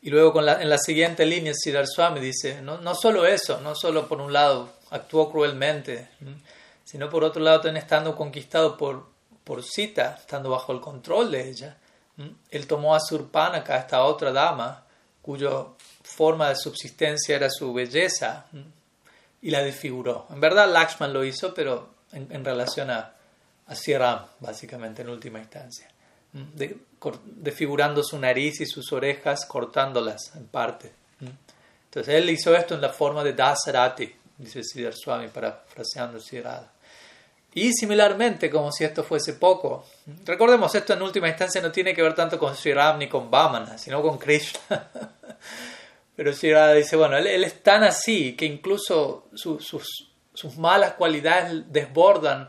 [0.00, 3.60] Y luego con la, en la siguiente línea, Siddhar Swami dice, no, no solo eso,
[3.60, 6.08] no solo por un lado actuó cruelmente,
[6.84, 9.06] sino por otro lado también estando conquistado por,
[9.44, 11.76] por Sita, estando bajo el control de ella,
[12.50, 14.84] él tomó a Surpanaka, esta otra dama,
[15.22, 15.50] cuya
[16.02, 18.46] forma de subsistencia era su belleza,
[19.40, 20.26] y la desfiguró.
[20.30, 23.14] En verdad Lakshman lo hizo, pero en, relación a,
[23.66, 25.88] a Siram, básicamente, en última instancia.
[26.32, 26.76] De,
[27.24, 30.92] desfigurando su nariz y sus orejas, cortándolas en parte.
[31.84, 36.72] Entonces él hizo esto en la forma de Dasarati, dice Siddhar Swami, parafraseando Siddhartha.
[37.54, 39.84] Y similarmente, como si esto fuese poco,
[40.24, 43.30] recordemos, esto en última instancia no tiene que ver tanto con Sri Ram ni con
[43.30, 44.60] Vamana, sino con Krishna.
[46.16, 52.48] Pero Sri dice, bueno, él, es tan así que incluso sus, sus, malas cualidades desbordan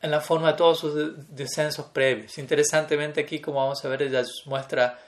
[0.00, 0.94] en la forma de todos sus
[1.34, 2.38] descensos previos.
[2.38, 4.98] Interesantemente aquí, como vamos a ver, ella muestra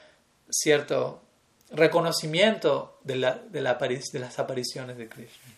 [0.51, 1.23] cierto
[1.71, 5.53] reconocimiento de, la, de, la, de las apariciones de Krishna.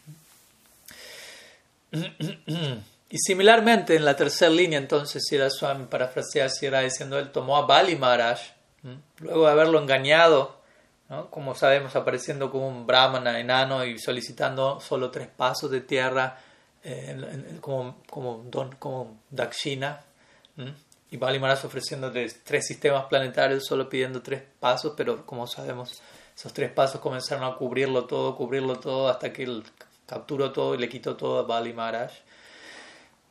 [3.10, 7.66] Y similarmente, en la tercera línea, entonces, Sira Swami parafrasea Sira diciendo, él tomó a
[7.66, 8.38] Bali Maharaj,
[9.20, 10.60] luego de haberlo engañado,
[11.30, 16.38] como sabemos, apareciendo como un brahmana enano y solicitando solo tres pasos de tierra
[16.84, 20.02] eh, como, como, don, como Dakshina,
[21.10, 26.02] y Bali Maharaj ofreciendo tres, tres sistemas planetarios solo pidiendo tres pasos, pero como sabemos,
[26.36, 29.64] esos tres pasos comenzaron a cubrirlo todo, cubrirlo todo, hasta que él
[30.08, 32.10] capturó todo y le quitó todo a Bali Maharaj.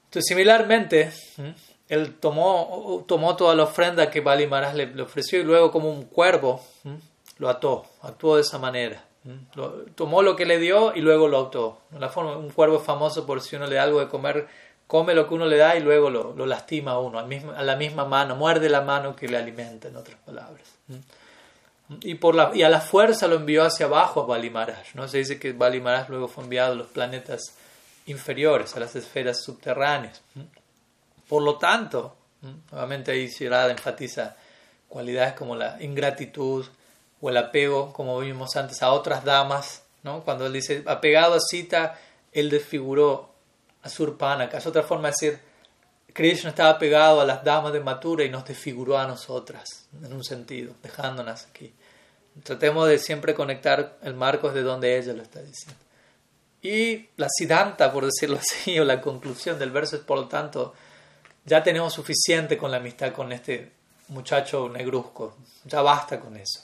[0.05, 1.11] Entonces, similarmente,
[1.89, 6.03] él tomó, tomó toda la ofrenda que Bali Maharaj le, ofreció y luego como un
[6.03, 6.61] cuervo
[7.39, 9.03] lo ató, actuó de esa manera.
[9.95, 11.79] tomó lo que le dio y luego lo ató.
[11.99, 14.47] La forma, un cuervo famoso por si uno le da algo de comer
[14.87, 17.75] come lo que uno le da y luego lo, lo lastima a uno, a la
[17.75, 20.63] misma mano, muerde la mano que le alimenta, en otras palabras.
[22.01, 24.51] Y, por la, y a la fuerza lo envió hacia abajo a Bali
[24.93, 25.07] ¿no?
[25.07, 27.53] Se dice que Bali luego fue enviado a los planetas
[28.07, 30.21] inferiores, a las esferas subterráneas.
[31.29, 32.15] Por lo tanto,
[32.71, 34.35] nuevamente ahí Shirada enfatiza
[34.89, 36.65] cualidades como la ingratitud
[37.21, 39.83] o el apego, como vimos antes, a otras damas.
[40.03, 40.23] ¿no?
[40.23, 41.99] Cuando él dice apegado a Sita,
[42.31, 43.29] él desfiguró
[43.81, 44.57] a Surpanaka.
[44.57, 45.39] Es otra forma de decir,
[46.17, 50.23] Krishna estaba pegado a las damas de Matura y nos desfiguró a nosotras, en un
[50.23, 51.71] sentido, dejándonos aquí.
[52.41, 55.79] Tratemos de siempre conectar el marco de donde ella lo está diciendo.
[56.63, 60.73] Y la siddhanta, por decirlo así, o la conclusión del verso es, por lo tanto,
[61.45, 63.73] ya tenemos suficiente con la amistad con este
[64.07, 66.63] muchacho negruzco, ya basta con eso.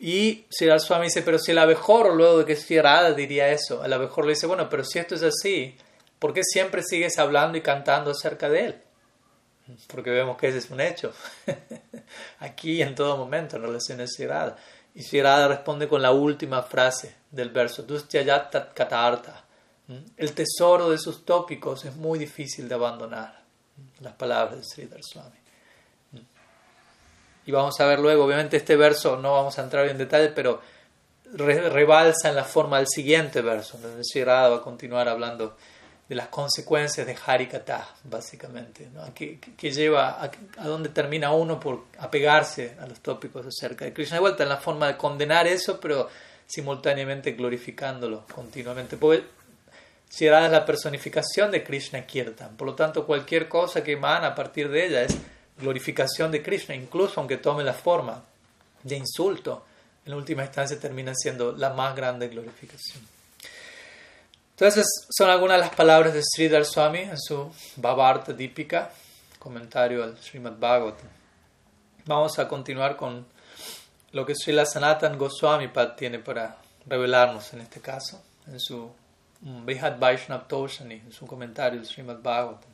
[0.00, 3.92] Y si Swami dice, pero si el abejorro, luego de que estuviera diría eso, el
[3.92, 5.76] abejorro le dice, bueno, pero si esto es así,
[6.18, 8.82] ¿por qué siempre sigues hablando y cantando acerca de él?
[9.88, 11.12] Porque vemos que ese es un hecho.
[12.38, 14.56] Aquí en todo momento en relación a Sirada.
[14.94, 17.84] Y Sirada responde con la última frase del verso,
[18.74, 19.44] Katarta.
[20.16, 23.40] El tesoro de sus tópicos es muy difícil de abandonar.
[24.00, 25.36] Las palabras de Sridhar Swami.
[27.46, 30.60] Y vamos a ver luego, obviamente este verso no vamos a entrar en detalle, pero
[31.34, 35.56] rebalsa en la forma del siguiente verso, donde Sirada va a continuar hablando
[36.08, 39.12] de las consecuencias de Harikata, básicamente, ¿no?
[39.12, 43.92] que, que, lleva a, a donde termina uno por apegarse a los tópicos acerca de
[43.92, 44.16] Krishna.
[44.16, 46.08] De vuelta, en la forma de condenar eso, pero
[46.46, 48.96] simultáneamente glorificándolo continuamente.
[48.96, 49.24] Porque
[50.10, 54.34] Shirada es la personificación de Krishna Kirtan, por lo tanto, cualquier cosa que emana a
[54.34, 55.16] partir de ella es
[55.58, 58.22] glorificación de Krishna, incluso aunque tome la forma
[58.82, 59.64] de insulto,
[60.04, 63.15] en última instancia termina siendo la más grande glorificación.
[64.58, 68.90] Entonces, son algunas de las palabras de Sridhar Swami en su Bhavarta Dipika,
[69.38, 71.10] comentario al Srimad Bhagavatam.
[72.06, 73.26] Vamos a continuar con
[74.12, 78.90] lo que Srila Sanatan Goswami tiene para revelarnos en este caso, en su
[79.42, 82.70] Brihad Vaishnav Toshani, en su comentario del Srimad Bhagavatam.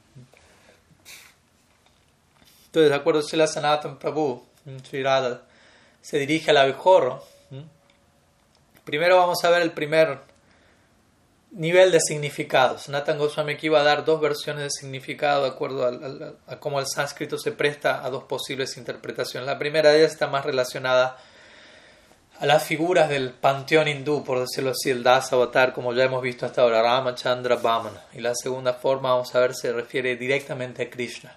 [2.67, 4.41] Entonces, de acuerdo a Srila Sanatan Prabhu,
[4.85, 5.03] Sri
[6.01, 7.25] se dirige al abejorro.
[8.85, 10.31] Primero vamos a ver el primer
[11.53, 12.79] nivel de significado.
[12.79, 15.87] Sanatan Goswami aquí va a dar dos versiones de significado de acuerdo
[16.47, 19.47] a, cómo el sánscrito se presta a dos posibles interpretaciones.
[19.47, 21.19] La primera de ellas está más relacionada
[22.41, 26.23] a las figuras del panteón hindú, por decirlo así, el Das Avatar, como ya hemos
[26.23, 28.03] visto hasta ahora, Ramachandra Vamana.
[28.15, 31.37] Y la segunda forma, vamos a ver, se refiere directamente a Krishna.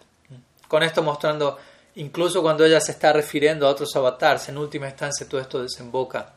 [0.68, 1.60] Con esto mostrando,
[1.96, 6.34] incluso cuando ella se está refiriendo a otros avatars, en última instancia todo esto desemboca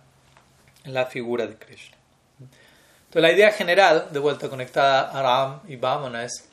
[0.85, 1.98] en la figura de Krishna.
[3.09, 6.49] Entonces la idea general, de vuelta conectada a Ram y Vamana, es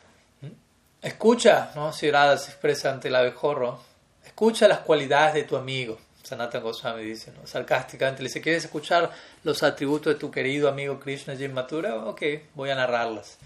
[1.05, 1.93] escucha, ¿no?
[1.93, 3.79] si Radha se expresa ante el abejorro,
[4.25, 5.99] escucha las cualidades de tu amigo.
[6.23, 7.45] Sanatan Goswami dice, ¿no?
[7.45, 9.11] sarcásticamente, le dice, ¿quieres escuchar
[9.43, 11.95] los atributos de tu querido amigo Krishna Jim Mathura?
[12.05, 12.23] Ok,
[12.55, 13.37] voy a narrarlas.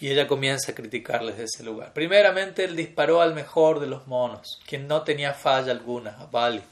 [0.00, 1.92] Y ella comienza a criticarles de ese lugar.
[1.92, 6.62] Primeramente, él disparó al mejor de los monos, quien no tenía falla alguna, a Bali.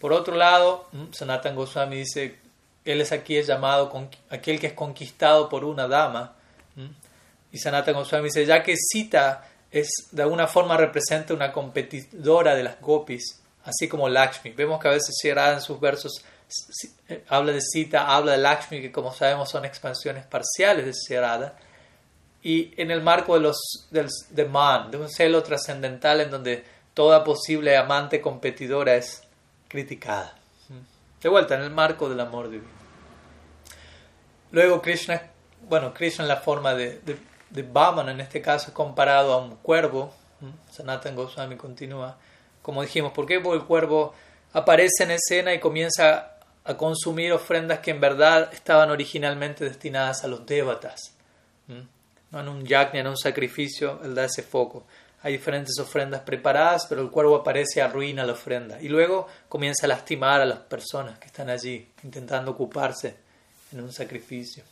[0.00, 2.41] Por otro lado, Sanatan Goswami dice,
[2.84, 3.92] él es aquí es llamado
[4.30, 6.34] aquel que es conquistado por una dama.
[7.52, 12.62] Y Sanatan Goswami dice, ya que Sita es de alguna forma representa una competidora de
[12.62, 14.52] las gopis, así como Lakshmi.
[14.52, 16.24] Vemos que a veces Shirada en sus versos
[17.08, 21.56] eh, habla de Sita, habla de Lakshmi, que como sabemos son expansiones parciales de Shirada.
[22.42, 23.56] Y en el marco de, los,
[23.90, 29.22] del, de Man, de un celo trascendental en donde toda posible amante competidora es
[29.68, 30.41] criticada.
[31.22, 32.70] De vuelta, en el marco del amor divino.
[34.50, 35.22] Luego Krishna,
[35.68, 37.16] bueno, Krishna en la forma de, de,
[37.50, 37.60] de
[38.10, 40.12] en este caso, comparado a un cuervo.
[40.70, 42.18] Sanatan Goswami continúa.
[42.60, 43.40] Como dijimos, ¿por qué?
[43.40, 44.14] Porque el cuervo
[44.52, 46.32] aparece en escena y comienza
[46.64, 51.14] a consumir ofrendas que en verdad estaban originalmente destinadas a los devatas.
[52.30, 54.86] No en un yajna, en un sacrificio, él da ese foco.
[55.22, 58.80] Hay diferentes ofrendas preparadas, pero el cuervo aparece arruina la ofrenda.
[58.80, 63.16] Y luego comienza a lastimar a las personas que están allí, intentando ocuparse
[63.72, 64.64] en un sacrificio.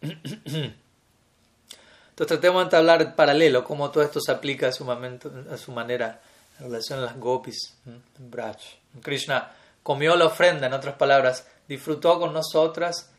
[0.00, 5.56] Entonces tratemos de entablar el paralelo, cómo todo esto se aplica a su, momento, a
[5.56, 6.20] su manera
[6.58, 7.74] en relación a las gopis,
[8.18, 8.58] Braj.
[9.02, 9.50] Krishna
[9.82, 13.10] comió la ofrenda, en otras palabras, disfrutó con nosotras.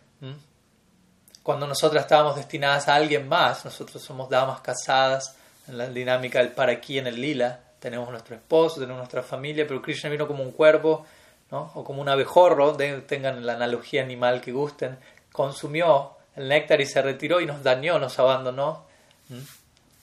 [1.44, 5.36] Cuando nosotras estábamos destinadas a alguien más, nosotros somos damas casadas,
[5.68, 7.60] en la dinámica del para aquí en el lila.
[7.80, 11.06] Tenemos nuestro esposo, tenemos nuestra familia, pero Krishna vino como un cuervo,
[11.52, 11.72] ¿no?
[11.76, 14.98] o como un abejorro, tengan la analogía animal que gusten,
[15.32, 18.86] consumió el néctar y se retiró y nos dañó, nos abandonó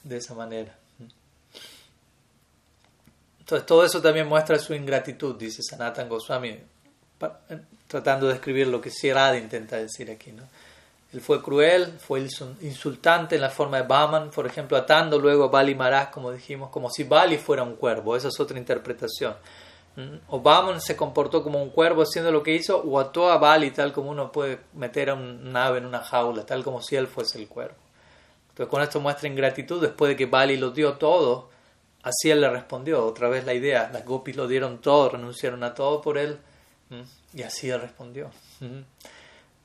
[0.03, 0.75] de esa manera.
[3.39, 6.57] Entonces todo eso también muestra su ingratitud, dice Sanatan Goswami,
[7.87, 10.31] tratando de describir lo que Sirada intenta decir aquí.
[10.31, 10.43] ¿no?
[11.13, 12.19] Él fue cruel, fue
[12.61, 16.69] insultante en la forma de Baman, por ejemplo, atando luego a Bali Maharaj, como dijimos,
[16.69, 18.15] como si Bali fuera un cuervo.
[18.15, 19.35] Esa es otra interpretación.
[20.27, 23.69] O Baman se comportó como un cuervo haciendo lo que hizo, o ató a Bali
[23.69, 27.05] tal como uno puede meter a un ave en una jaula, tal como si él
[27.05, 27.75] fuese el cuervo.
[28.49, 31.53] Entonces con esto muestra ingratitud después de que Bali lo dio todo
[32.03, 35.73] Así él le respondió, otra vez la idea, las gopis lo dieron todo, renunciaron a
[35.73, 36.37] todo por él,
[37.33, 38.29] y así él respondió.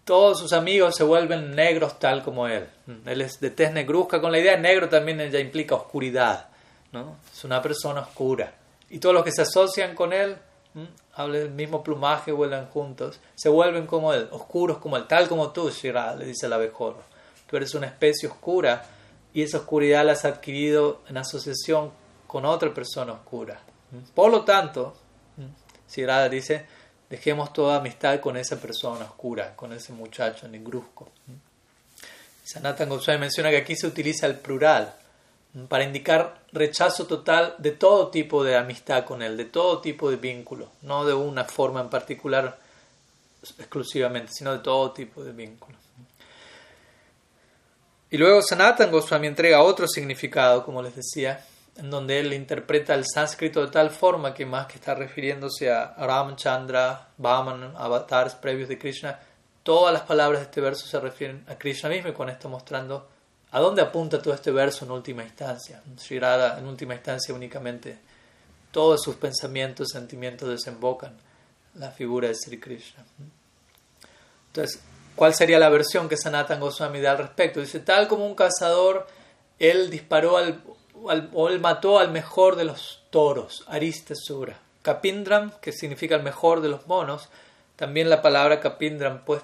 [0.09, 2.67] Todos sus amigos se vuelven negros tal como él.
[3.05, 6.49] Él es de tez negruzca, con la idea de negro también ya implica oscuridad,
[6.93, 7.19] ¿no?
[7.31, 8.55] es una persona oscura.
[8.89, 10.39] Y todos los que se asocian con él,
[11.13, 15.51] hablan del mismo plumaje, vuelan juntos, se vuelven como él, oscuros como él, tal como
[15.51, 17.03] tú, Shira, le dice el abejorro.
[17.47, 18.87] Tú eres una especie oscura
[19.35, 21.91] y esa oscuridad la has adquirido en asociación
[22.27, 23.61] con otra persona oscura.
[24.15, 24.97] Por lo tanto,
[25.99, 26.65] Radha dice,
[27.11, 31.11] dejemos toda amistad con esa persona oscura, con ese muchacho negruzco.
[32.45, 34.95] Sanatan Goswami menciona que aquí se utiliza el plural
[35.69, 40.17] para indicar rechazo total de todo tipo de amistad con él, de todo tipo de
[40.17, 42.59] vínculo, no de una forma en particular
[43.59, 45.77] exclusivamente, sino de todo tipo de vínculo.
[48.11, 51.45] Y luego Sanatan Goswami entrega otro significado, como les decía,
[51.79, 55.95] en donde él interpreta el sánscrito de tal forma que más que está refiriéndose a
[55.97, 59.19] Ramchandra, Vaman, avatars previos de Krishna,
[59.63, 63.09] todas las palabras de este verso se refieren a Krishna mismo y con esto mostrando
[63.53, 65.81] a dónde apunta todo este verso en última instancia.
[65.87, 67.99] En última instancia únicamente
[68.73, 71.17] todos sus pensamientos, sentimientos desembocan
[71.75, 73.05] la figura de Sri Krishna.
[74.49, 74.83] Entonces,
[75.15, 77.61] ¿cuál sería la versión que Sanatan Goswami da al respecto?
[77.61, 79.07] Dice, tal como un cazador,
[79.59, 80.61] él disparó al
[81.05, 84.59] o él mató al mejor de los toros, Aristesura.
[84.83, 87.29] Kapindram, que significa el mejor de los monos,
[87.77, 89.43] también la palabra Kapindram pues,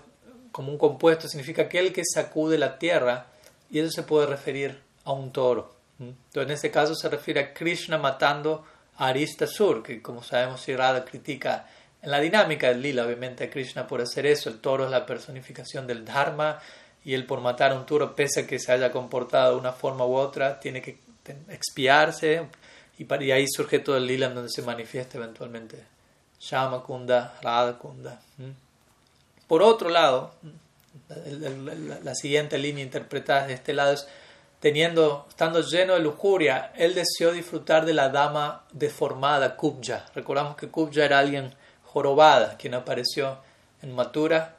[0.53, 3.27] como un compuesto significa aquel que sacude la tierra
[3.71, 5.75] y eso se puede referir a un toro.
[5.99, 8.65] Entonces en este caso se refiere a Krishna matando
[8.97, 11.69] a Aristasur, que como sabemos si Radha critica
[12.03, 15.07] en la dinámica del lila, obviamente a Krishna por hacer eso, el toro es la
[15.07, 16.61] personificación del Dharma
[17.05, 19.73] y él por matar a un toro, pese a que se haya comportado de una
[19.73, 20.99] forma u otra, tiene que
[21.49, 22.47] expiarse
[22.99, 25.85] y, ahí surge todo el lila donde se manifiesta eventualmente
[26.41, 28.21] Shama Kunda, Radha Kunda.
[29.47, 30.35] Por otro lado,
[32.03, 34.07] la, siguiente línea interpretada de este lado es
[34.61, 40.07] teniendo, estando lleno de lujuria, él deseó disfrutar de la dama deformada, Kubja.
[40.15, 43.39] Recordamos que Kubja era alguien jorobada, quien apareció
[43.83, 44.57] en Mathura.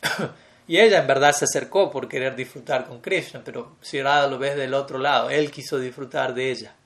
[0.70, 4.38] Y ella en verdad se acercó por querer disfrutar con Krishna, pero si Radha lo
[4.38, 6.76] ves del otro lado, él quiso disfrutar de ella.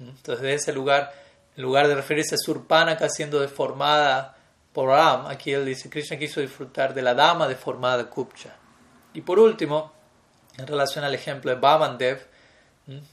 [0.00, 1.14] Entonces, de ese lugar,
[1.56, 4.36] en lugar de referirse a Surpanaka siendo deformada
[4.72, 8.56] por Ram, aquí él dice: Krishna quiso disfrutar de la dama deformada Kupcha.
[9.14, 9.92] Y por último,
[10.56, 12.26] en relación al ejemplo de Babandev,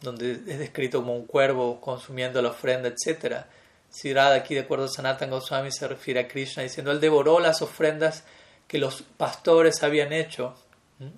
[0.01, 3.43] donde es descrito como un cuervo consumiendo la ofrenda, etc.
[3.91, 7.39] Si Radha aquí, de acuerdo a Sanatan Goswami, se refiere a Krishna diciendo: Él devoró
[7.39, 8.23] las ofrendas
[8.67, 10.55] que los pastores habían hecho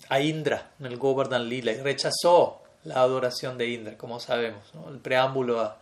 [0.10, 4.99] a Indra en el Govardhan Lila y rechazó la adoración de Indra, como sabemos, el
[4.99, 5.75] preámbulo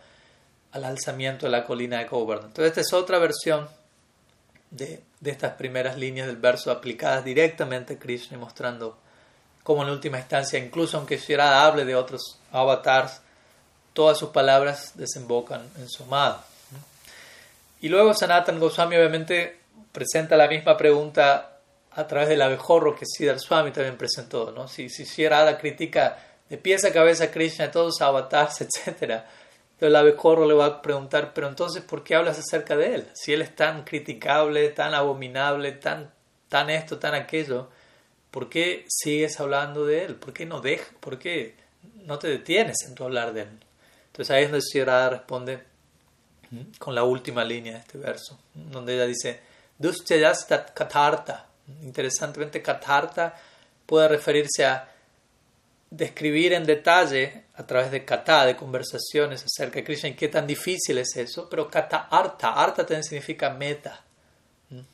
[0.72, 2.48] al alzamiento de la colina de Govardhan.
[2.48, 3.68] Entonces, esta es otra versión
[4.70, 8.98] de, estas primeras líneas del verso aplicadas directamente a Krishna mostrando
[9.62, 13.20] cómo en última instancia, incluso aunque Shirada hable de otros avatars,
[13.92, 16.42] todas sus palabras desembocan en su amado.
[17.80, 19.60] Y luego Sanatan Goswami obviamente
[19.92, 21.55] presenta la misma pregunta
[21.96, 24.52] a través del abejorro que Siddhar Swami también presentó.
[24.52, 24.68] ¿no?
[24.68, 28.86] Si, si Sierra critica de pies a cabeza a Krishna, todos sus avatars, etc.
[28.86, 29.24] Entonces
[29.78, 33.08] el abejorro le va a preguntar, pero entonces, ¿por qué hablas acerca de él?
[33.14, 36.12] Si él es tan criticable, tan abominable, tan,
[36.50, 37.70] tan esto, tan aquello,
[38.30, 40.16] ¿por qué sigues hablando de él?
[40.16, 40.92] ¿Por qué no dejas?
[41.00, 41.56] ¿Por qué
[42.04, 43.58] no te detienes en tu hablar de él?
[44.08, 45.62] Entonces ahí es donde Sierra responde
[46.78, 49.40] con la última línea de este verso, donde ella dice,
[49.78, 51.45] Duschayastat katarta
[51.82, 53.34] Interesantemente, Katharta
[53.86, 54.88] puede referirse a
[55.90, 60.46] describir en detalle a través de kata, de conversaciones acerca de Krishna y qué tan
[60.46, 64.04] difícil es eso, pero kata arta, también significa meta,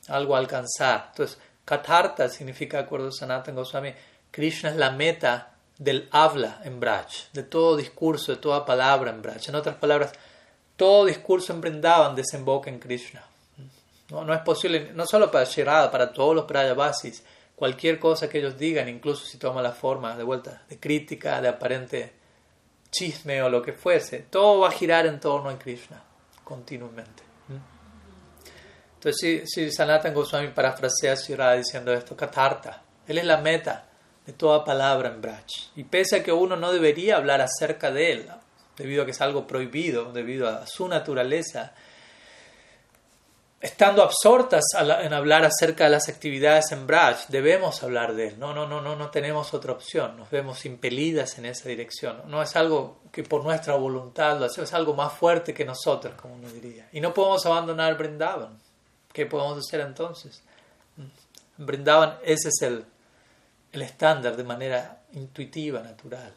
[0.09, 1.09] algo a alcanzar.
[1.11, 3.95] Entonces, katharta significa, de acuerdo a Sanatan Goswami,
[4.31, 9.23] Krishna es la meta del habla en Braj, de todo discurso, de toda palabra en
[9.23, 9.49] Braj.
[9.49, 10.13] En otras palabras,
[10.77, 13.25] todo discurso en desemboca en Krishna.
[14.21, 17.25] No, es posible, no solo para Shirada, para todos los Prayavasis,
[17.57, 21.49] cualquier cosa que ellos digan, incluso si toma la forma de vuelta de crítica, de
[21.49, 22.13] aparente
[22.91, 26.03] chisme o lo que fuese, todo va a girar en torno a Krishna
[26.45, 27.23] continuamente.
[28.95, 33.87] Entonces, si, si Sanatan Goswami parafrasea a Shirada diciendo esto, Katarta, él es la meta
[34.27, 35.47] de toda palabra en Braj.
[35.75, 38.29] Y pese a que uno no debería hablar acerca de él,
[38.77, 41.73] debido a que es algo prohibido, debido a su naturaleza,
[43.63, 48.39] estando absortas en hablar acerca de las actividades en Braj, debemos hablar de él.
[48.39, 50.17] No, no, no, no, no tenemos otra opción.
[50.17, 52.23] Nos vemos impelidas en esa dirección.
[52.27, 56.15] No es algo que por nuestra voluntad lo hacemos, es algo más fuerte que nosotros,
[56.21, 56.89] como uno diría.
[56.93, 58.59] Y no podemos abandonar Brindavan.
[59.13, 60.43] ¿Qué podemos hacer entonces?
[61.57, 62.85] En Brindavan ese es el,
[63.71, 66.35] el estándar de manera intuitiva, natural.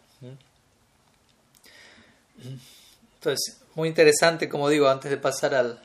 [3.15, 5.84] Entonces, muy interesante, como digo, antes de pasar al,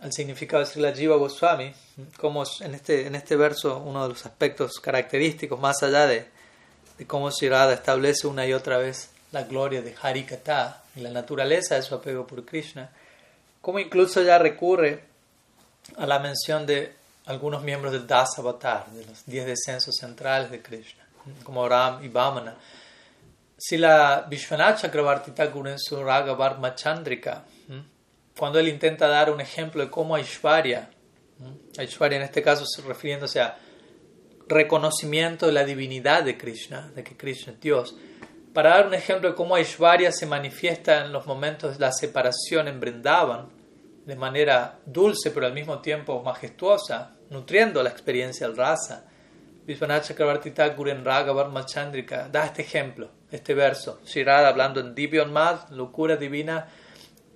[0.00, 1.72] al significado de la Jiva Goswami,
[2.16, 6.26] como en este, en este verso uno de los aspectos característicos, más allá de,
[6.98, 11.74] de cómo Shirada establece una y otra vez la gloria de Harikata y la naturaleza
[11.74, 12.90] de su apego por Krishna,
[13.60, 15.04] como incluso ya recurre
[15.96, 16.94] a la mención de
[17.26, 21.04] algunos miembros del Das Avatar, de los diez descensos centrales de Krishna,
[21.44, 22.56] como Ram y Vamana.
[23.58, 27.44] Si la Vishwanath Chakravarti Thakur en su Raga Chandrika
[28.40, 30.88] cuando él intenta dar un ejemplo de cómo Aishwarya,
[31.76, 33.58] Aishwarya en este caso refiriéndose a
[34.48, 37.94] reconocimiento de la divinidad de Krishna, de que Krishna es Dios,
[38.54, 42.66] para dar un ejemplo de cómo Aishwarya se manifiesta en los momentos de la separación
[42.66, 43.50] en Brindavan,
[44.06, 49.04] de manera dulce pero al mismo tiempo majestuosa, nutriendo la experiencia del rasa.
[49.66, 51.34] Vishwanath Chakravarti Thakur en Raga
[51.66, 54.00] Chandrika da este ejemplo, este verso.
[54.06, 56.68] Shirada hablando en Divyon Mad, locura divina,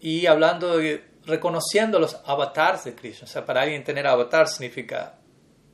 [0.04, 3.24] y hablando de reconociendo los avatars de Krishna.
[3.24, 5.14] O sea, para alguien tener avatar significa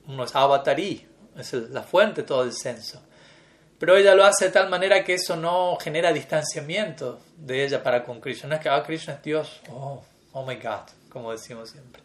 [0.07, 1.05] uno es avatarí,
[1.37, 3.03] es la fuente todo el censo.
[3.77, 8.05] Pero ella lo hace de tal manera que eso no genera distanciamiento de ella para
[8.05, 8.51] con Krishna.
[8.51, 10.01] No es que ah, Krishna es Dios, oh,
[10.31, 12.01] oh my God, como decimos siempre.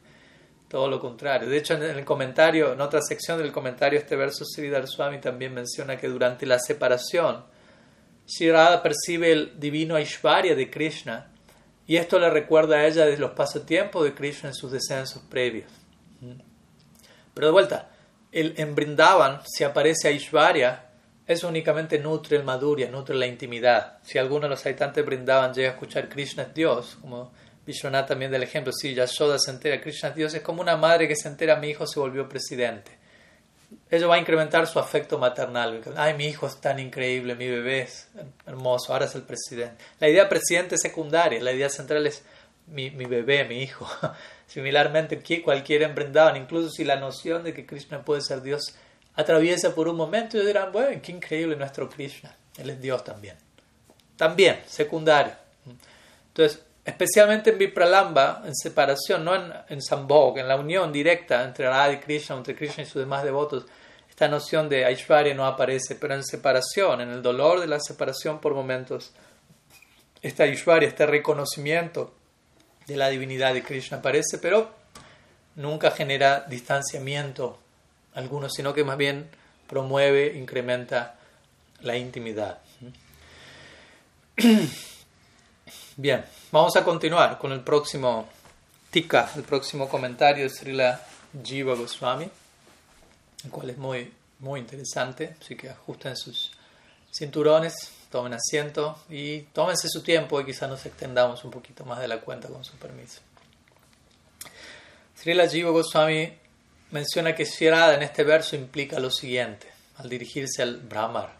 [0.67, 1.47] Todo lo contrario.
[1.47, 5.53] De hecho, en el comentario, en otra sección del comentario, este verso Sridhar Swami también
[5.53, 7.45] menciona que durante la separación,
[8.25, 8.49] Sri
[8.81, 11.29] percibe el divino Aishwarya de Krishna
[11.87, 15.71] y esto le recuerda a ella de los pasatiempos de Krishna en sus descensos previos.
[17.33, 17.89] Pero de vuelta,
[18.31, 20.85] el, en Brindavan, si aparece Aishwarya,
[21.27, 23.99] eso únicamente nutre el Madhurya, nutre la intimidad.
[24.03, 27.31] Si alguno de los habitantes Brindavan llega a escuchar Krishna es Dios, como
[27.65, 31.07] Vishwanath también del ejemplo, si Yashoda se entera Krishna es Dios, es como una madre
[31.07, 33.04] que se entera mi hijo se volvió presidente
[33.89, 35.81] ello va a incrementar su afecto maternal.
[35.95, 38.07] Ay, mi hijo es tan increíble, mi bebé es
[38.45, 39.83] hermoso, ahora es el presidente.
[39.99, 42.23] La idea presidente es secundaria, la idea central es
[42.67, 43.87] mi, mi bebé, mi hijo.
[44.47, 48.75] Similarmente, cualquiera emprendaban, incluso si la noción de que Krishna puede ser Dios
[49.15, 53.37] atraviesa por un momento, ellos dirán, bueno, qué increíble nuestro Krishna, él es Dios también.
[54.17, 55.33] También, secundario.
[56.27, 61.67] Entonces, especialmente en Vipralamba, en separación, no en, en Sambhog, en la unión directa entre
[61.67, 63.65] Radha y Krishna, entre Krishna y sus demás devotos,
[64.09, 68.39] esta noción de Aishwarya no aparece, pero en separación, en el dolor de la separación
[68.39, 69.11] por momentos,
[70.21, 72.13] esta Aishwarya, este reconocimiento
[72.87, 74.69] de la divinidad de Krishna aparece, pero
[75.55, 77.59] nunca genera distanciamiento
[78.13, 79.27] alguno, sino que más bien
[79.67, 81.15] promueve, incrementa
[81.81, 82.59] la intimidad.
[85.97, 86.25] Bien.
[86.51, 88.27] Vamos a continuar con el próximo
[88.91, 91.01] tika, el próximo comentario de Srila
[91.41, 92.29] Jiva Goswami,
[93.45, 96.51] el cual es muy, muy interesante, así que ajusten sus
[97.17, 97.73] cinturones,
[98.11, 102.19] tomen asiento y tómense su tiempo y quizás nos extendamos un poquito más de la
[102.19, 103.21] cuenta con su permiso.
[105.17, 106.29] Srila Jiva Goswami
[106.91, 111.31] menciona que Shirada en este verso implica lo siguiente, al dirigirse al Brahmar.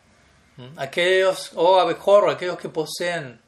[0.77, 3.43] Aquellos, o oh abejorro, aquellos que poseen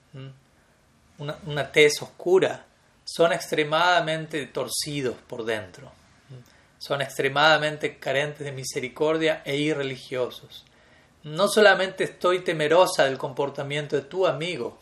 [1.19, 2.65] una, una tez oscura,
[3.03, 5.91] son extremadamente torcidos por dentro,
[6.77, 10.65] son extremadamente carentes de misericordia e irreligiosos.
[11.23, 14.77] No solamente estoy temerosa del comportamiento de tu amigo,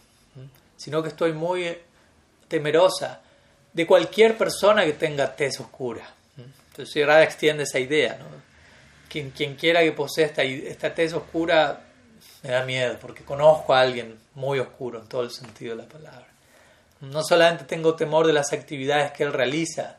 [0.75, 1.77] sino que estoy muy
[2.47, 3.21] temerosa
[3.71, 6.09] de cualquier persona que tenga tez oscura.
[6.71, 8.17] Entonces, ahora extiende esa idea.
[9.07, 11.84] Quien, quien, quiera que posea esta, esta tez oscura
[12.45, 15.89] me da miedo, porque conozco a alguien muy oscuro en todo el sentido de la
[15.89, 16.27] palabra.
[17.01, 19.97] No solamente tengo temor de las actividades que él realiza,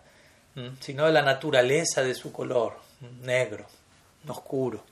[0.80, 2.78] sino de la naturaleza de su color,
[3.22, 3.66] negro,
[4.28, 4.84] oscuro.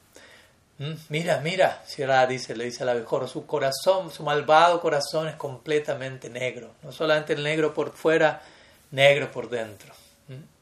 [1.09, 5.37] Mira, mira, Sierra dice, le dice a la abejorro, su corazón, su malvado corazón es
[5.37, 6.73] completamente negro.
[6.83, 8.43] No solamente el negro por fuera,
[8.91, 9.95] negro por dentro.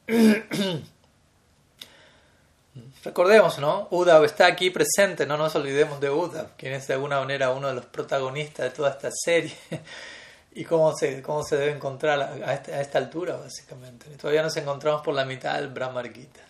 [3.04, 3.88] Recordemos, ¿no?
[3.90, 7.68] Uddhav está aquí presente, no nos olvidemos de Uddhav, quien es de alguna manera uno
[7.68, 9.56] de los protagonistas de toda esta serie
[10.52, 14.06] y cómo se, cómo se debe encontrar a, este, a esta altura, básicamente.
[14.16, 16.40] todavía nos encontramos por la mitad del Brahmar Gita.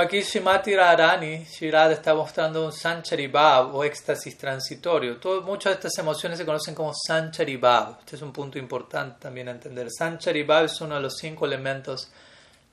[0.00, 5.18] Aquí Shimati Radharani, Shirada está mostrando un Sanchari Bhav o éxtasis transitorio.
[5.18, 8.00] Todo, muchas de estas emociones se conocen como Sanchari Bhav.
[8.00, 9.86] Este es un punto importante también a entender.
[9.96, 12.10] Sanchari Bhav es uno de los cinco elementos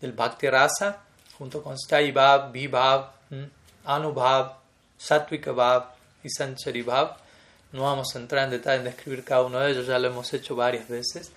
[0.01, 1.03] del Bhakti Rasa,
[1.43, 1.75] junto con
[2.13, 3.11] Bhav, Vibhav,
[3.83, 4.53] Anubhav,
[4.97, 5.87] Satvika Bhav
[6.23, 7.17] y Sanchari Bhav.
[7.73, 10.33] No vamos a entrar en detalle en describir cada uno de ellos, ya lo hemos
[10.33, 11.33] hecho varias veces.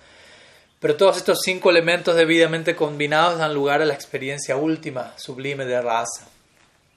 [0.79, 5.81] Pero todos estos cinco elementos debidamente combinados dan lugar a la experiencia última, sublime de
[5.81, 6.29] rasa,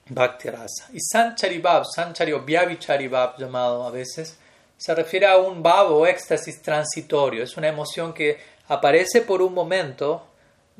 [0.07, 0.87] bhakti rasa.
[0.93, 4.37] Y sancharibab, sanchari o vyabicharibab llamado a veces,
[4.77, 7.43] se refiere a un bab o éxtasis transitorio.
[7.43, 8.39] Es una emoción que
[8.69, 10.27] aparece por un momento,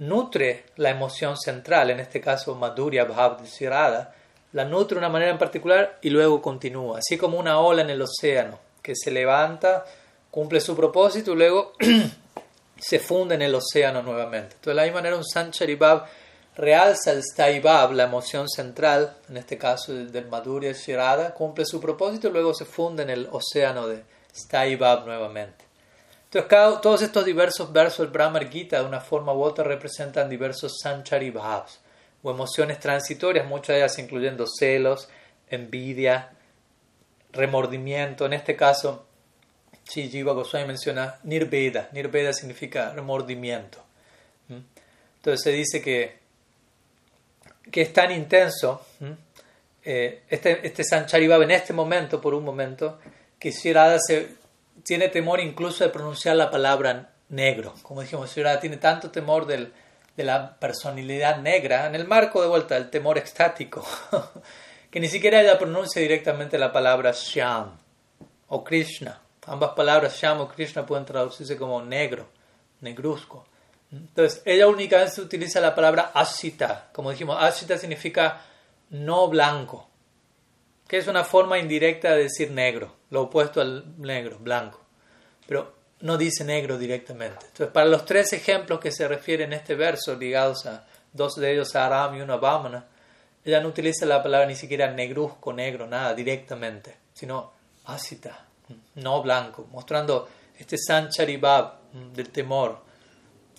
[0.01, 4.15] nutre la emoción central, en este caso Madhurya Bhav Sirada,
[4.53, 7.91] la nutre de una manera en particular y luego continúa, así como una ola en
[7.91, 9.85] el océano que se levanta,
[10.31, 11.73] cumple su propósito y luego
[12.79, 14.55] se funde en el océano nuevamente.
[14.55, 16.05] Entonces, de la misma manera, un Sancharibab
[16.55, 22.27] realza el Staibab, la emoción central, en este caso del Madhurya Shirada, cumple su propósito
[22.29, 25.70] y luego se funde en el océano de Staibab nuevamente.
[26.34, 30.79] Entonces, todos estos diversos versos del Brahmar Gita, de una forma u otra, representan diversos
[30.82, 31.82] Sancharibabs,
[32.23, 35.09] o emociones transitorias, muchas de ellas incluyendo celos,
[35.49, 36.32] envidia,
[37.34, 39.05] remordimiento, en este caso
[39.91, 41.89] Sí, Jiva Goswami menciona Nirveda.
[41.91, 43.84] Nirveda significa remordimiento.
[44.47, 44.59] ¿Mm?
[45.17, 46.17] Entonces se dice que,
[47.69, 48.86] que es tan intenso
[49.84, 52.99] eh, este, este Sancharibhava en este momento, por un momento,
[53.38, 54.36] que Shirada se,
[54.84, 57.73] tiene temor incluso de pronunciar la palabra negro.
[57.82, 59.73] Como dijimos, Shirada tiene tanto temor del,
[60.15, 63.86] de la personalidad negra en el marco de vuelta del temor extático
[64.91, 67.77] que ni siquiera ella pronuncia directamente la palabra Shyam
[68.49, 69.21] o Krishna.
[69.47, 72.27] Ambas palabras, Shama o Krishna, pueden traducirse como negro,
[72.82, 73.47] negruzco.
[73.91, 76.89] Entonces, ella únicamente utiliza la palabra ashita.
[76.93, 78.41] Como dijimos, ashita significa
[78.91, 79.89] no blanco,
[80.91, 84.81] que es una forma indirecta de decir negro, lo opuesto al negro, blanco.
[85.47, 87.45] Pero no dice negro directamente.
[87.45, 91.53] Entonces, para los tres ejemplos que se refieren en este verso, ligados a dos de
[91.53, 92.85] ellos, a Aram y uno a Vamana,
[93.45, 97.53] ella no utiliza la palabra ni siquiera negruzco, negro, nada, directamente, sino
[97.85, 98.47] ashita
[98.95, 100.27] no blanco, mostrando
[100.59, 102.83] este Sancharibab mm, del temor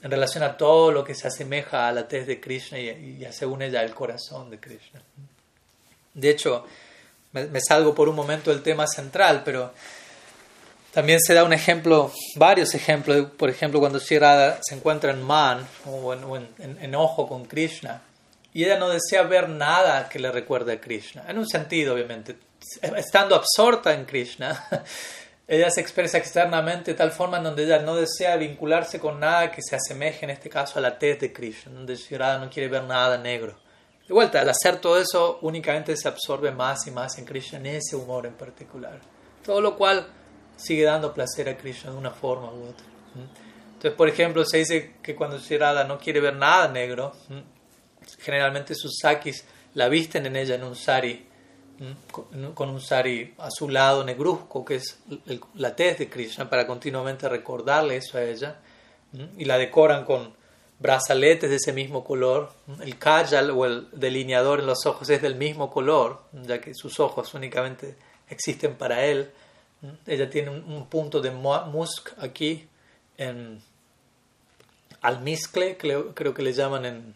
[0.02, 3.62] en relación a todo lo que se asemeja a la tez de Krishna y, según
[3.62, 5.00] ella el corazón de Krishna.
[6.12, 6.66] De hecho,
[7.32, 9.72] me, salgo por un momento del tema central, pero
[10.92, 14.18] también se da un ejemplo, varios ejemplos, por ejemplo, cuando Sri
[14.60, 18.02] se encuentra en Man o en, enojo con Krishna
[18.52, 22.36] y ella no desea ver nada que le recuerde a Krishna, en un sentido obviamente,
[22.96, 24.68] estando absorta en Krishna,
[25.48, 29.50] ella se expresa externamente de tal forma en donde ella no desea vincularse con nada
[29.50, 31.98] que se asemeje, en este caso, a la tez de Krishna, donde
[32.38, 33.61] no quiere ver nada negro.
[34.06, 37.66] De vuelta, al hacer todo eso, únicamente se absorbe más y más en Krishna, en
[37.66, 39.00] ese humor en particular.
[39.44, 40.06] Todo lo cual
[40.56, 42.86] sigue dando placer a Krishna de una forma u otra.
[43.66, 47.12] Entonces, por ejemplo, se dice que cuando Shirada no quiere ver nada negro,
[48.18, 49.44] generalmente sus sakis
[49.74, 51.28] la visten en ella en un sari
[52.54, 55.00] con un sari azulado negruzco, que es
[55.54, 58.60] la tez de Krishna, para continuamente recordarle eso a ella,
[59.36, 60.32] y la decoran con
[60.82, 62.52] brazaletes de ese mismo color.
[62.82, 67.00] El kajal o el delineador en los ojos es del mismo color, ya que sus
[67.00, 67.94] ojos únicamente
[68.28, 69.30] existen para él.
[70.06, 72.68] Ella tiene un, punto de musk aquí,
[73.16, 73.62] en
[75.00, 77.14] almizcle, creo, creo que le llaman en,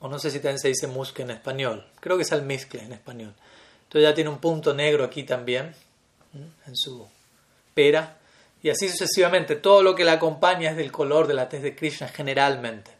[0.00, 2.92] o no sé si también se dice musk en español, creo que es almizcle en
[2.92, 3.34] español.
[3.84, 5.74] Entonces ya tiene un punto negro aquí también,
[6.66, 7.06] en su
[7.74, 8.19] pera.
[8.62, 9.56] Y así sucesivamente.
[9.56, 12.90] Todo lo que la acompaña es del color de la tez de Krishna generalmente,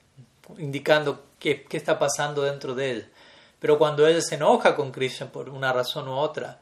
[0.58, 3.10] indicando qué, qué está pasando dentro de él.
[3.58, 6.60] Pero cuando ella se enoja con Krishna por una razón u otra,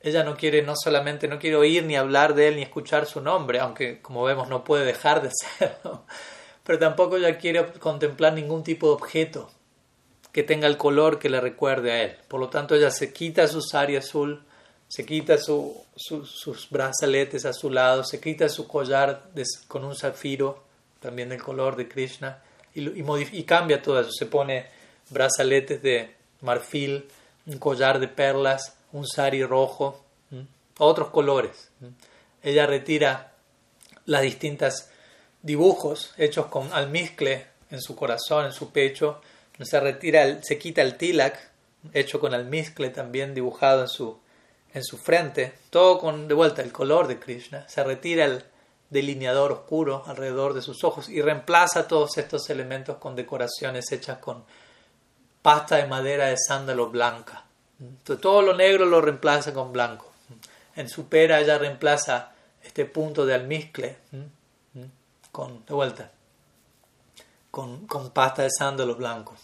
[0.00, 3.20] ella no quiere no solamente no quiere oír ni hablar de él ni escuchar su
[3.20, 6.04] nombre, aunque como vemos no puede dejar de serlo,
[6.62, 9.50] pero tampoco ella quiere contemplar ningún tipo de objeto
[10.32, 12.16] que tenga el color que le recuerde a él.
[12.28, 14.44] Por lo tanto, ella se quita su sari azul,
[14.88, 19.28] se quita sus brazaletes azulados, se quita su collar
[19.68, 20.64] con un zafiro,
[21.00, 22.42] también del color de Krishna,
[22.74, 24.12] y, y, cambia todo eso.
[24.12, 24.66] Se pone
[25.10, 27.08] brazaletes de marfil,
[27.46, 30.04] un collar de perlas, un sari rojo,
[30.78, 31.70] otros colores.
[32.42, 33.32] Ella retira
[34.04, 34.90] las distintas
[35.42, 39.20] dibujos hechos con almizcle en su corazón, en su pecho,
[39.60, 41.50] se retira, se quita el tilak,
[41.94, 44.18] hecho con almizcle también dibujado en su,
[44.76, 48.44] en su frente, todo con de vuelta el color de Krishna, se retira el
[48.90, 54.44] delineador oscuro alrededor de sus ojos y reemplaza todos estos elementos con decoraciones hechas con
[55.40, 57.46] pasta de madera de sándalo blanca.
[58.04, 60.12] Todo lo negro lo reemplaza con blanco.
[60.74, 63.96] En su pera ella reemplaza este punto de almizcle
[65.32, 66.12] con, de vuelta,
[67.50, 69.36] con pasta de sándalo blanco.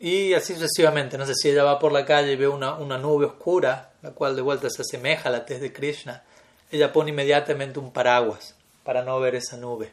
[0.00, 1.18] Y así sucesivamente.
[1.18, 4.12] No sé si ella va por la calle y ve una, una nube oscura, la
[4.12, 6.22] cual de vuelta se asemeja a la tez de Krishna.
[6.70, 9.92] Ella pone inmediatamente un paraguas para no ver esa nube,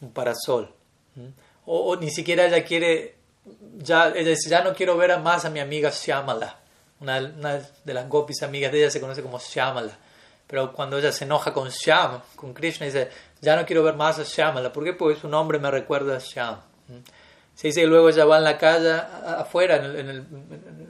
[0.00, 0.72] un parasol.
[1.64, 3.16] O, ni siquiera ella quiere,
[3.78, 6.58] ya, ella dice, ya no quiero ver más a mi amiga Shyamala.
[7.00, 9.96] Una, una, de las gopis amigas de ella se conoce como Shyamala.
[10.46, 13.08] Pero cuando ella se enoja con Shyam, con Krishna, dice,
[13.40, 14.72] ya no quiero ver más a Shyamala.
[14.72, 14.92] ¿Por qué?
[14.92, 16.56] Porque su nombre me recuerda a Shyam.
[17.54, 20.26] Se dice que luego ella va en la calle afuera, en,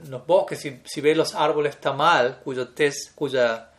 [0.09, 3.69] los bosques, y si ve los árboles tamal, cuyo tez, cuya,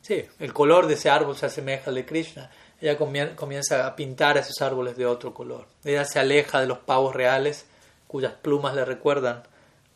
[0.00, 4.36] sí, el color de ese árbol se asemeja al de Krishna, ella comienza a pintar
[4.36, 5.66] esos árboles de otro color.
[5.84, 7.66] Ella se aleja de los pavos reales,
[8.06, 9.42] cuyas plumas le recuerdan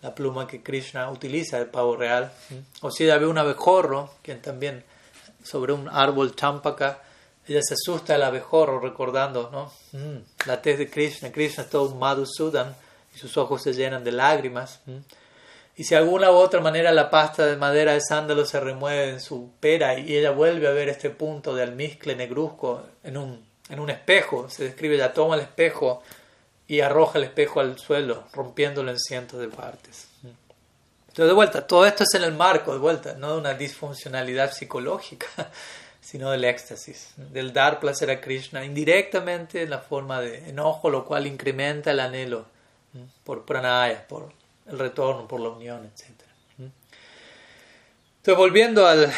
[0.02, 2.32] la pluma que Krishna utiliza del pavo real.
[2.80, 4.84] O si ella ve un abejorro, quien también
[5.42, 7.02] sobre un árbol champaka,
[7.52, 9.72] ella se asusta del abejorro recordando ¿no?
[9.98, 11.32] Mm, la tez de Krishna.
[11.32, 12.74] Krishna es todo un Madhusudan
[13.14, 14.80] y sus ojos se llenan de lágrimas.
[15.76, 19.20] Y si alguna u otra manera la pasta de madera de sándalo se remueve en
[19.20, 23.80] su pera y ella vuelve a ver este punto de almizcle negruzco en un, en
[23.80, 26.02] un espejo, se describe, ella toma el espejo
[26.66, 30.08] y arroja el espejo al suelo, rompiéndolo en cientos de partes.
[30.22, 34.52] Entonces, de vuelta, todo esto es en el marco, de vuelta, no de una disfuncionalidad
[34.52, 35.26] psicológica,
[36.00, 41.04] sino del éxtasis, del dar placer a Krishna indirectamente en la forma de enojo, lo
[41.04, 42.46] cual incrementa el anhelo
[43.24, 44.32] por pranaya, por
[44.66, 46.20] el retorno, por la unión, etc.
[46.58, 49.10] Entonces, volviendo al,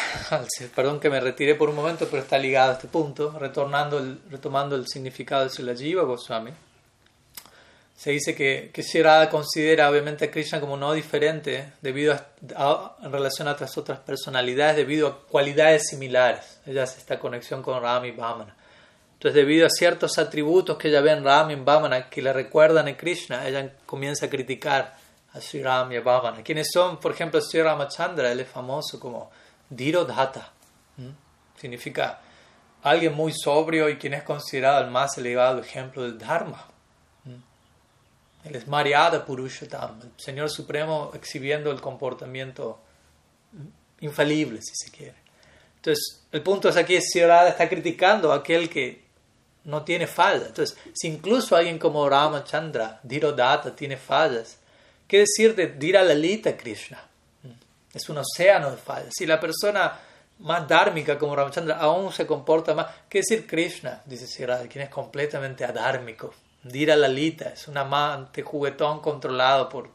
[0.75, 4.21] Perdón que me retiré por un momento, pero está ligado a este punto, retornando el,
[4.29, 6.51] retomando el significado de Silajiva Goswami
[8.03, 8.83] se dice que, que
[9.31, 12.13] considera obviamente a Krishna como no diferente debido
[12.53, 16.59] a, en relación a otras otras personalidades, debido a cualidades similares.
[16.65, 18.57] Ella hace esta conexión con Ram y Vamana.
[19.13, 22.89] Entonces, debido a ciertos atributos que ella ve en Ram y Vamana que le recuerdan
[22.89, 24.97] a Krishna, ella comienza a criticar
[25.31, 26.43] a Sri Ram y a Vamana.
[26.43, 26.99] ¿Quiénes son?
[26.99, 29.31] Por ejemplo, Sri Ramachandra, él es famoso como
[29.69, 30.51] Dhirodhata.
[31.55, 32.19] Significa
[32.81, 36.72] alguien muy sobrio y quien es considerado el más elevado ejemplo del Dharma.
[38.43, 42.79] Él es Mariada Purushottam, el Señor Supremo exhibiendo el comportamiento
[44.01, 45.15] infalible, si se quiere.
[45.77, 49.03] Entonces, el punto es aquí, si Radha está criticando a aquel que
[49.65, 50.47] no tiene fallas.
[50.47, 54.57] Entonces, si incluso alguien como Ramachandra, Dhirodata, tiene fallas,
[55.07, 57.01] ¿qué decir de Dhira Lalita Krishna?
[57.93, 59.13] Es un océano de fallas.
[59.15, 59.99] Si la persona
[60.39, 64.01] más dármica como Ramachandra aún se comporta más, ¿qué decir Krishna?
[64.05, 66.33] Dice Sirada, quien es completamente adármico,
[66.63, 69.89] Dira Lalita es un amante juguetón controlado por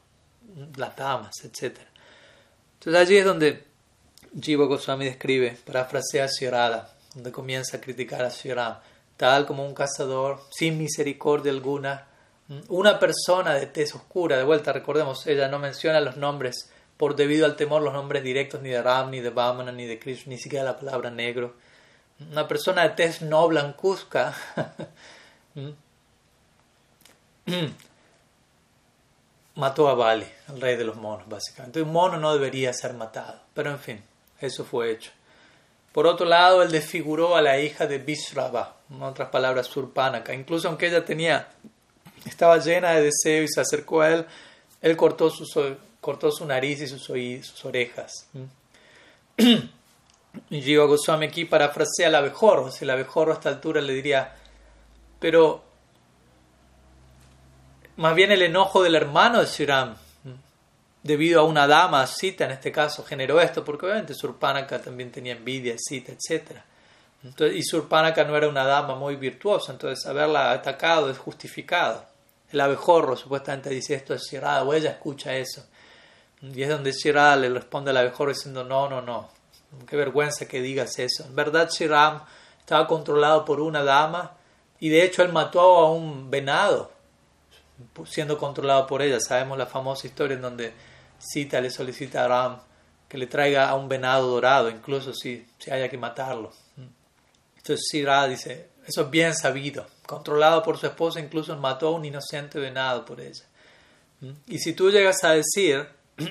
[0.76, 1.78] las damas, etc.
[2.74, 3.64] Entonces allí es donde
[4.40, 8.78] Jiva Goswami describe, parafrasea a Shirada, donde comienza a criticar a Shiram,
[9.16, 12.06] tal como un cazador sin misericordia alguna,
[12.68, 17.46] una persona de tez oscura, de vuelta recordemos, ella no menciona los nombres por debido
[17.46, 20.38] al temor los nombres directos ni de Ram, ni de Vamana, ni de Krishna, ni
[20.38, 21.54] siquiera la palabra negro.
[22.20, 24.34] Una persona de tez no blancuzca
[29.54, 31.82] mató a Bali, el rey de los monos, básicamente.
[31.82, 34.02] Un mono no debería ser matado, pero en fin,
[34.40, 35.10] eso fue hecho.
[35.92, 40.32] Por otro lado, él desfiguró a la hija de Vishrava, en otras palabras, Surpanaka.
[40.32, 41.48] Incluso aunque ella tenía,
[42.24, 44.26] estaba llena de deseo y se acercó a él,
[44.80, 45.44] él cortó su,
[46.00, 48.28] cortó su nariz y sus, sus orejas.
[50.50, 52.70] Y Jiva Goswami aquí parafrasea al abejorro.
[52.70, 54.36] Si el abejorro a esta altura le diría,
[55.18, 55.64] pero
[57.98, 59.96] más bien el enojo del hermano de Shiram,
[61.02, 65.32] debido a una dama, Sita en este caso, generó esto, porque obviamente Surpanaka también tenía
[65.32, 66.58] envidia Sita, etc.
[67.52, 72.04] Y Surpanaka no era una dama muy virtuosa, entonces haberla atacado es justificado.
[72.52, 75.66] El abejorro supuestamente dice esto a Shirada, o ella escucha eso.
[76.40, 79.28] Y es donde Shirada le responde al abejorro diciendo, no, no, no,
[79.88, 81.24] qué vergüenza que digas eso.
[81.24, 82.22] En verdad Shiram
[82.60, 84.36] estaba controlado por una dama
[84.78, 86.96] y de hecho él mató a un venado
[88.06, 89.20] siendo controlado por ella.
[89.20, 90.72] Sabemos la famosa historia en donde
[91.18, 92.60] Sita le solicita a Ram
[93.08, 96.52] que le traiga a un venado dorado, incluso si, si haya que matarlo.
[97.56, 99.86] Entonces Sira dice, Eso es bien sabido.
[100.06, 103.44] Controlado por su esposa, incluso mató a un inocente venado por ella.
[104.46, 105.86] Y si tú llegas a decir,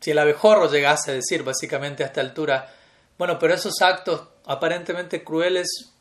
[0.00, 2.74] si el abejorro llegase a decir básicamente a esta altura,
[3.16, 5.93] bueno, pero esos actos aparentemente crueles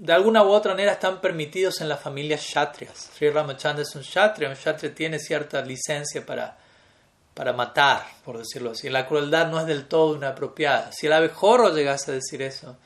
[0.00, 3.10] de alguna u otra manera están permitidos en las familias kshatriyas.
[3.14, 6.56] Sri Ramachandra es un kshatriya, un kshatriya tiene cierta licencia para,
[7.34, 8.88] para matar, por decirlo así.
[8.88, 10.90] La crueldad no es del todo inapropiada.
[10.90, 12.78] Si el abejorro llegase a decir eso,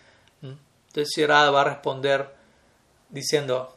[0.43, 2.35] entonces Sri va a responder
[3.09, 3.77] diciendo,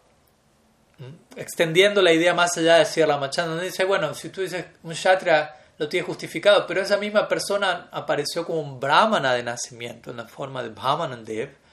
[1.36, 5.56] extendiendo la idea más allá de Sri Ramachandra, dice, bueno, si tú dices un kshatriya
[5.78, 10.28] lo tiene justificado, pero esa misma persona apareció como un brahmana de nacimiento, en la
[10.28, 11.67] forma de Brahmanandev.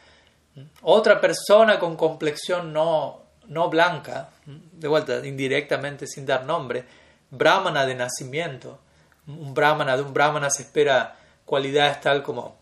[0.82, 6.84] Otra persona con complexión no, no blanca, de vuelta, indirectamente sin dar nombre,
[7.30, 8.78] brahmana de nacimiento.
[9.26, 12.56] Un brahmana, de un brahmana se espera cualidades tal como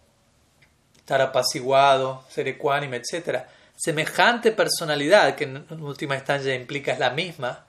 [0.96, 3.44] estar apaciguado, ser ecuánime, etc.
[3.76, 7.66] Semejante personalidad, que en última instancia implica es la misma,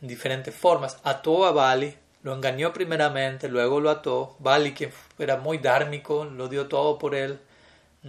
[0.00, 1.96] en diferentes formas, ató a Bali
[2.26, 4.34] lo engañó primeramente, luego lo ató.
[4.40, 7.38] Bali, que era muy dármico, lo dio todo por él.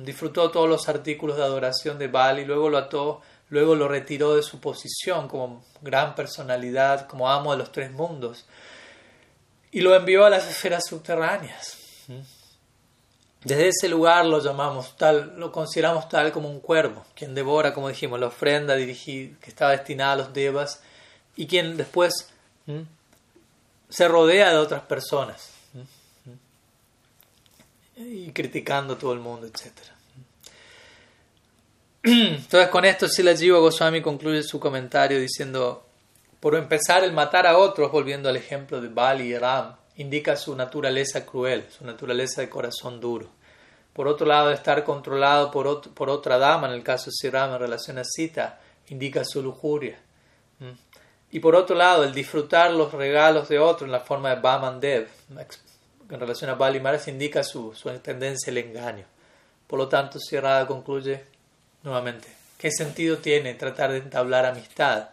[0.03, 4.43] Disfrutó todos los artículos de adoración de Bali, luego lo ató, luego lo retiró de
[4.43, 8.45] su posición como gran personalidad, como amo de los tres mundos,
[9.71, 11.77] y lo envió a las esferas subterráneas.
[13.43, 17.89] Desde ese lugar lo llamamos tal, lo consideramos tal como un cuervo, quien devora, como
[17.89, 20.83] dijimos, la ofrenda dirigida, que estaba destinada a los devas,
[21.35, 22.29] y quien después
[23.89, 25.56] se rodea de otras personas
[27.97, 29.71] y criticando a todo el mundo, etc.
[32.03, 35.85] Entonces con esto Sila Jiva Goswami concluye su comentario diciendo,
[36.39, 40.55] por empezar el matar a otros, volviendo al ejemplo de Bali y Ram, indica su
[40.55, 43.27] naturaleza cruel, su naturaleza de corazón duro.
[43.93, 45.65] Por otro lado, estar controlado por,
[46.09, 49.99] otra dama, en el caso de Siram en relación a Sita, indica su lujuria.
[51.31, 54.79] Y por otro lado, el disfrutar los regalos de otro en la forma de Baman
[54.79, 55.07] Dev,
[56.09, 59.05] en relación a Bali Maharaj, indica su, su tendencia al engaño.
[59.67, 61.23] Por lo tanto, Sierra concluye
[61.83, 62.27] nuevamente,
[62.57, 65.09] ¿qué sentido tiene tratar de entablar amistad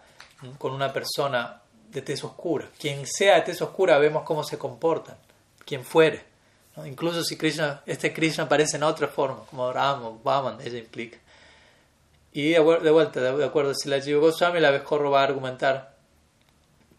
[0.58, 2.68] con una persona de tez oscura?
[2.78, 5.16] Quien sea de tez oscura, vemos cómo se comportan,
[5.64, 6.24] quien fuere.
[6.84, 11.18] Incluso si Krishna, este Krishna aparece en otra forma, como Rama o Baman, ella implica.
[12.32, 15.93] Y de vuelta, de acuerdo, si la Goswami la abejorro va a argumentar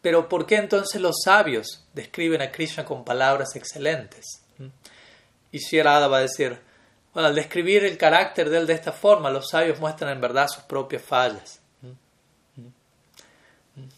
[0.06, 4.43] pero ¿por qué entonces los sabios describen a Krishna con palabras excelentes?
[4.60, 4.68] ¿Mm?
[5.51, 6.60] Y Sri va a decir,
[7.16, 10.62] al describir el carácter de él de esta forma, los sabios muestran en verdad sus
[10.66, 11.60] propias fallas.
[11.82, 11.88] ¿Mm?
[13.82, 13.89] ¿Mm?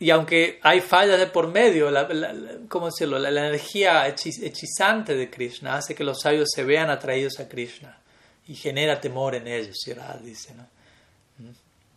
[0.00, 2.08] Y aunque hay fallas de por medio, la,
[2.68, 3.20] ¿cómo decirlo?
[3.20, 8.00] La, energía hechizante de Krishna hace que los sabios se vean atraídos a Krishna
[8.48, 10.54] y genera temor en ellos, Sri dice.
[10.54, 10.66] ¿no?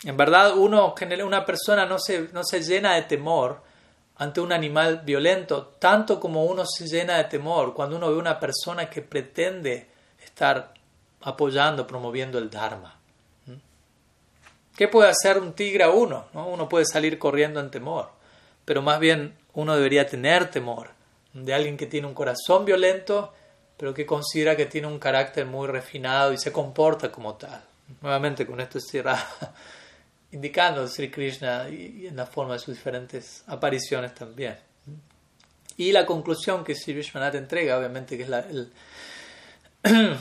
[0.05, 0.93] En verdad, uno,
[1.25, 3.59] una persona no se, no se llena de temor
[4.17, 8.39] ante un animal violento, tanto como uno se llena de temor cuando uno ve una
[8.39, 9.89] persona que pretende
[10.23, 10.73] estar
[11.21, 12.95] apoyando, promoviendo el Dharma.
[13.47, 13.53] ¿Mm?
[14.77, 16.25] ¿Qué puede hacer un tigre a uno?
[16.33, 16.47] ¿No?
[16.49, 18.11] Uno puede salir corriendo en temor,
[18.63, 20.91] pero más bien uno debería tener temor
[21.33, 23.33] de alguien que tiene un corazón violento,
[23.75, 27.61] pero que considera que tiene un carácter muy refinado y se comporta como tal.
[28.01, 29.17] Nuevamente con esto cierra
[30.35, 34.57] indicando a Sri Krishna y, en la forma de sus diferentes apariciones también.
[35.77, 38.45] Y la conclusión que Sri Vishwanath entrega, obviamente, que es la,
[39.83, 40.17] en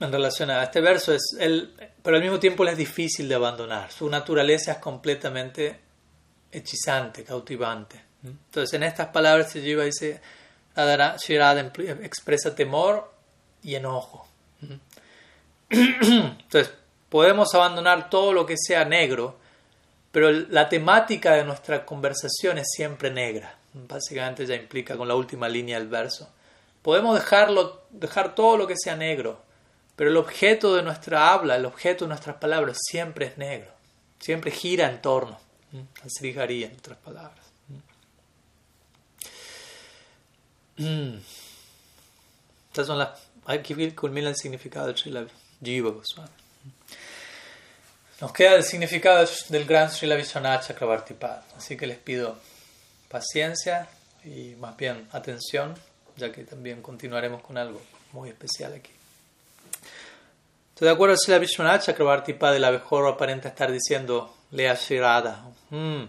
[0.00, 1.72] relación a este verso, es el,
[2.02, 3.92] pero al mismo tiempo le es difícil de abandonar.
[3.92, 5.78] Su naturaleza es completamente
[6.50, 8.02] hechizante, cautivante.
[8.24, 10.20] Entonces, en estas palabras, Sri dice,
[11.16, 11.36] Sri
[12.02, 13.12] expresa temor
[13.62, 14.26] y enojo.
[15.70, 16.72] Entonces,
[17.10, 19.36] Podemos abandonar todo lo que sea negro,
[20.12, 23.56] pero la temática de nuestra conversación es siempre negra.
[23.74, 26.30] Básicamente ya implica con la última línea del verso.
[26.82, 29.42] Podemos dejarlo, dejar todo lo que sea negro,
[29.96, 33.70] pero el objeto de nuestra habla, el objeto de nuestras palabras siempre es negro.
[34.18, 35.38] Siempre gira en torno
[35.72, 36.30] al Sri
[36.64, 37.46] en otras palabras.
[42.68, 43.28] Estas son las.
[43.44, 45.26] Aquí culmina el significado de Srila
[45.62, 46.39] Jiva Goswami.
[48.20, 51.14] Nos queda el significado del gran Srila Vishwanath Chakrabarti
[51.56, 52.36] Así que les pido
[53.08, 53.88] paciencia
[54.22, 55.74] y más bien atención,
[56.18, 57.80] ya que también continuaremos con algo
[58.12, 58.90] muy especial aquí.
[60.74, 65.42] Estoy de acuerdo, Srila Vishwanath Chakrabarti el abejorro aparenta estar diciendo, lea Shirada.
[65.70, 66.04] Hmm.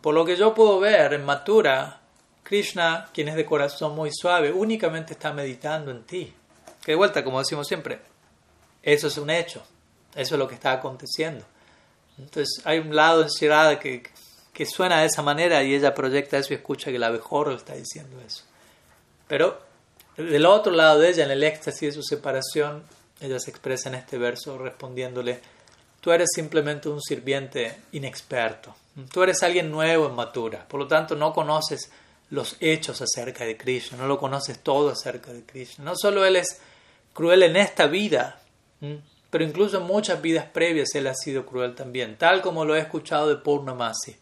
[0.00, 2.02] Por lo que yo puedo ver en Matura,
[2.44, 6.32] Krishna, quien es de corazón muy suave, únicamente está meditando en ti.
[6.84, 7.98] Que de vuelta, como decimos siempre,
[8.80, 9.64] eso es un hecho,
[10.14, 11.44] eso es lo que está aconteciendo.
[12.18, 14.02] Entonces hay un lado en Shirada que,
[14.66, 18.20] suena de esa manera y ella proyecta eso y escucha que la mejor está diciendo
[18.20, 18.44] eso.
[19.26, 19.58] Pero
[20.18, 22.82] del otro lado de ella, en el éxtasis de su separación,
[23.20, 25.40] ella se expresa en este verso respondiéndole,
[26.02, 28.74] tú eres simplemente un sirviente inexperto,
[29.10, 31.90] tú eres alguien nuevo en matura, por lo tanto no conoces
[32.30, 35.84] los hechos acerca de Krishna, no lo conoces todo acerca de Krishna.
[35.84, 36.60] No solo Él es
[37.12, 38.40] cruel en esta vida,
[39.30, 42.80] pero incluso en muchas vidas previas Él ha sido cruel también, tal como lo he
[42.80, 44.16] escuchado de Purnamasi.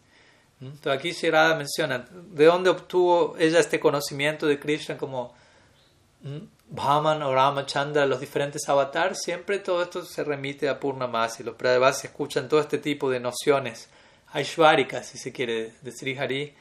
[0.61, 5.33] Entonces aquí Shirada menciona de dónde obtuvo ella este conocimiento de Krishna como
[6.69, 11.45] Brahman o Ramachandra, los diferentes avatars, siempre todo esto se remite a Purnamasi.
[11.45, 13.89] Los Pradevas escuchan todo este tipo de nociones
[14.33, 16.55] aishváricas, si se quiere decir Hari,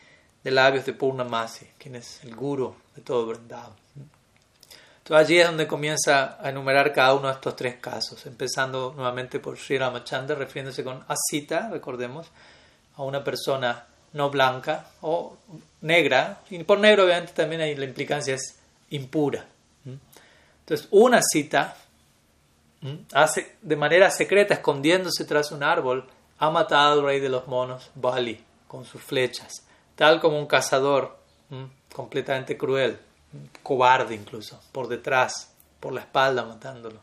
[0.43, 3.86] de labios de Purnamasi, quien es el guru de todo Vrindavan.
[5.10, 9.58] Allí es donde comienza a enumerar cada uno de estos tres casos, empezando nuevamente por
[9.58, 12.28] Sri Ramachandra, refiriéndose con Asita, recordemos,
[12.97, 15.38] a una persona no blanca o
[15.82, 18.58] negra, y por negro obviamente también hay, la implicancia es
[18.89, 19.45] impura.
[19.86, 21.76] Entonces, una cita
[23.14, 26.05] hace de manera secreta, escondiéndose tras un árbol,
[26.39, 29.64] ha matado al rey de los monos, Bali, con sus flechas,
[29.95, 31.18] tal como un cazador
[31.93, 32.99] completamente cruel,
[33.63, 37.01] cobarde incluso, por detrás, por la espalda matándolo.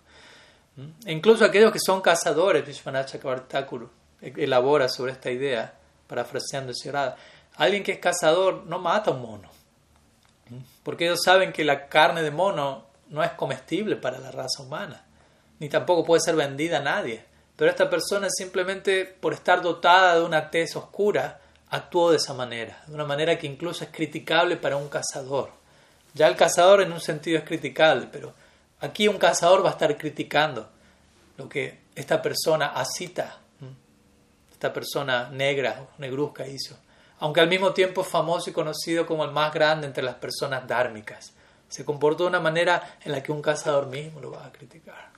[1.04, 3.88] E incluso aquellos que son cazadores, Vishwanath Chakravartakuru
[4.20, 5.74] elabora sobre esta idea,
[6.06, 7.16] parafraseando Sirada.
[7.56, 9.48] Alguien que es cazador no mata a un mono,
[10.82, 15.04] porque ellos saben que la carne de mono no es comestible para la raza humana,
[15.60, 17.24] ni tampoco puede ser vendida a nadie.
[17.56, 22.82] Pero esta persona simplemente por estar dotada de una tez oscura actuó de esa manera,
[22.86, 25.63] de una manera que incluso es criticable para un cazador.
[26.14, 28.32] Ya el cazador en un sentido es criticable, pero
[28.80, 30.70] aquí un cazador va a estar criticando
[31.36, 33.40] lo que esta persona asita,
[34.52, 36.78] esta persona negra negruzca hizo,
[37.18, 40.66] aunque al mismo tiempo es famoso y conocido como el más grande entre las personas
[40.66, 41.32] dármicas.
[41.68, 45.10] Se comportó de una manera en la que un cazador mismo lo va a criticar.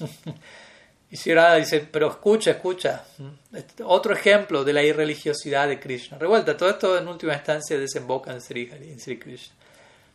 [1.10, 3.04] y Shirada dice, pero escucha, escucha.
[3.52, 6.16] Este, otro ejemplo de la irreligiosidad de Krishna.
[6.16, 9.57] Revuelta, todo esto en última instancia desemboca en Sri, en Sri Krishna.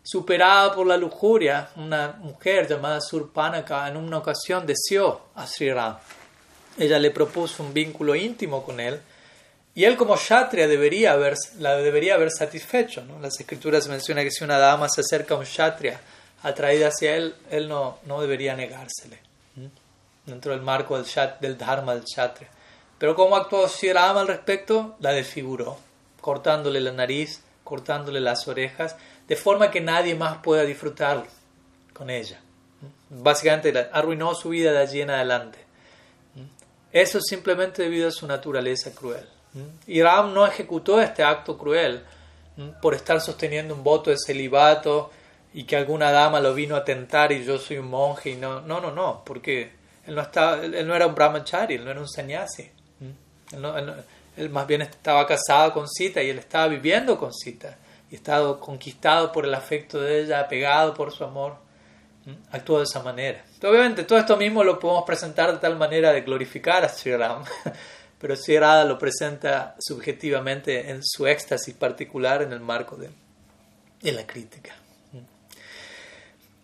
[0.03, 5.97] Superada por la lujuria, una mujer llamada Surpanaka en una ocasión deseó a Sri Ram.
[6.77, 8.99] Ella le propuso un vínculo íntimo con él
[9.75, 13.03] y él como Kshatriya debería haber, la debería haber satisfecho.
[13.05, 13.19] ¿no?
[13.19, 15.99] Las escrituras mencionan que si una dama se acerca a un Kshatriya
[16.43, 19.19] atraída hacia él, él no, no debería negársele.
[20.25, 21.05] Dentro del marco del,
[21.39, 22.51] del Dharma del Kshatriya.
[22.97, 25.77] Pero como actuó Rama al respecto, la desfiguró,
[26.21, 28.95] cortándole la nariz, cortándole las orejas,
[29.27, 31.25] de forma que nadie más pueda disfrutar
[31.93, 32.39] con ella.
[33.09, 35.59] Básicamente arruinó su vida de allí en adelante.
[36.91, 39.27] Eso es simplemente debido a su naturaleza cruel.
[39.87, 42.03] Y Ram no ejecutó este acto cruel
[42.81, 45.11] por estar sosteniendo un voto de celibato
[45.53, 48.61] y que alguna dama lo vino a tentar y yo soy un monje y no,
[48.61, 49.71] no, no, no, porque
[50.05, 52.69] él no, estaba, él no era un brahmachari, él no era un sannyasi.
[54.35, 57.77] Él, más bien estaba casado con Sita y él estaba viviendo con Sita
[58.13, 61.55] y estaba conquistado por el afecto de ella, apegado por su amor.
[62.51, 63.43] Actuó de esa manera.
[63.63, 67.11] obviamente todo esto mismo lo podemos presentar de tal manera de glorificar a Sri
[68.19, 73.09] pero Sri lo presenta subjetivamente en su éxtasis particular en el marco de,
[74.11, 74.75] la crítica.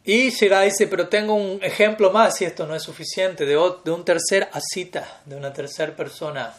[0.03, 3.91] Y Sri dice, pero tengo un ejemplo más, si esto no es suficiente, de, de
[3.91, 6.53] un tercer asita, de una tercera persona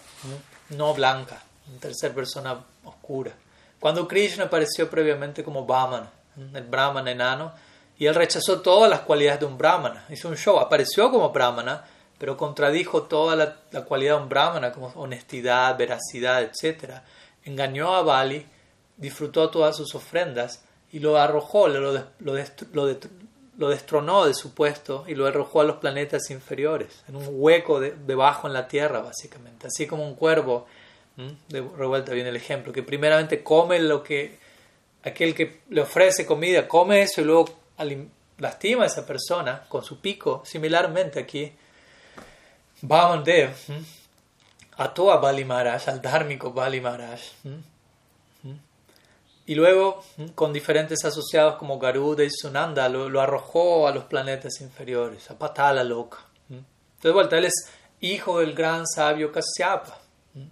[0.71, 3.33] no blanca, una tercera persona oscura.
[3.81, 6.09] Cuando Krishna apareció previamente como Brahman,
[6.55, 7.53] el Brahman enano,
[7.99, 11.85] y él rechazó todas las cualidades de un Brahmana, hizo un show, apareció como Brahmana,
[12.21, 17.01] pero contradijo toda la, cualidad de un brahmana como honestidad, veracidad, etc.
[17.45, 18.47] Engañó a Bali,
[18.99, 20.63] disfrutó todas sus ofrendas
[20.93, 26.31] y lo arrojó, lo, lo, destronó de su puesto y lo arrojó a los planetas
[26.31, 29.69] inferiores, en un hueco debajo en la tierra, básicamente.
[29.69, 30.67] Así como un cuervo,
[31.49, 34.39] de revuelta viene el ejemplo, que primeramente come lo que
[35.03, 37.49] aquel que le ofrece comida, come eso y luego
[38.39, 40.43] lastima a esa persona con su pico.
[40.45, 41.53] Similarmente aquí,
[42.83, 43.55] Vamandev
[44.77, 47.21] ató a Bali Maharaj, al dármico Bali Maharaj.
[49.47, 50.05] Y luego,
[50.37, 55.83] con diferentes asociados como Garuda y Sunanda, lo, arrojó a los planetas inferiores, a Patala
[55.83, 56.19] Loka.
[57.03, 57.69] De vuelta, él es
[58.01, 59.99] hijo del gran sabio Kasyapa.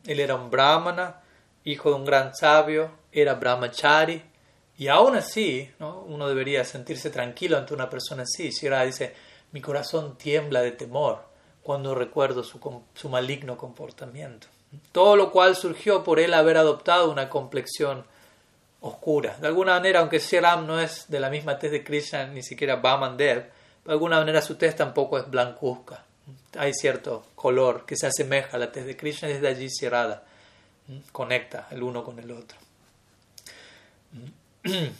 [0.06, 1.20] Él era un brahmana,
[1.64, 4.22] hijo de un gran sabio, era brahmachari.
[4.76, 6.00] Y aún así, ¿no?
[6.02, 8.52] uno debería sentirse tranquilo ante una persona así.
[8.52, 9.14] Si ahora dice,
[9.52, 11.24] mi corazón tiembla de temor
[11.62, 12.60] cuando recuerdo su,
[12.94, 14.46] su maligno comportamiento.
[14.92, 18.04] Todo lo cual surgió por él haber adoptado una complexión
[18.80, 19.36] oscura.
[19.40, 22.76] De alguna manera, aunque Ram no es de la misma tez de Krishna, ni siquiera
[22.76, 23.50] Vamandev,
[23.84, 26.04] de alguna manera su tez tampoco es blancuzca.
[26.56, 30.24] Hay cierto color que se asemeja a la tez de Krishna desde allí cerrada.
[31.12, 32.58] Conecta el uno con el otro.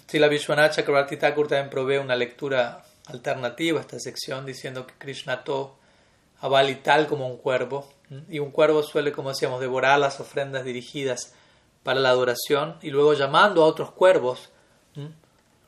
[0.07, 4.95] Si la Vishwanath Chakrabarti Thakur también provee una lectura alternativa a esta sección diciendo que
[4.99, 5.76] Krishna to
[6.41, 6.49] a
[6.82, 7.93] tal como un cuervo
[8.30, 11.34] y un cuervo suele, como decíamos, devorar las ofrendas dirigidas
[11.82, 14.51] para la adoración y luego llamando a otros cuervos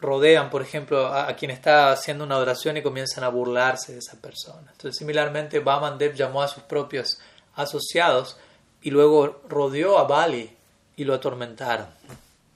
[0.01, 4.21] rodean, por ejemplo, a, quien está haciendo una adoración y comienzan a burlarse de esa
[4.21, 4.71] persona.
[4.73, 7.21] Entonces, similarmente, Vamandev llamó a sus propios
[7.55, 8.39] asociados
[8.83, 10.57] y luego rodeó a Bali
[10.97, 11.87] y lo atormentaron,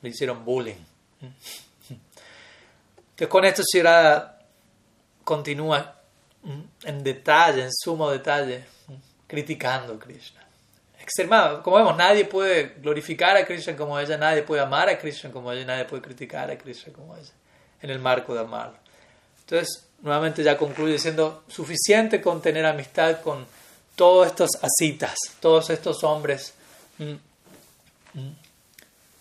[0.01, 0.83] le hicieron bullying.
[1.21, 4.41] Entonces, con esto Shirada
[5.23, 6.01] continúa
[6.83, 8.65] en detalle, en sumo detalle,
[9.27, 10.44] criticando a Krishna.
[11.05, 11.63] Extremado.
[11.63, 15.53] Como vemos, nadie puede glorificar a Krishna como ella, nadie puede amar a Krishna como
[15.53, 17.31] ella, nadie puede criticar a Krishna como ella,
[17.83, 18.79] en el marco de amarlo.
[19.41, 23.47] Entonces, nuevamente ya concluye diciendo, suficiente con tener amistad con
[23.95, 26.55] todos estos asitas, todos estos hombres
[26.97, 27.13] mm,
[28.15, 28.37] mm,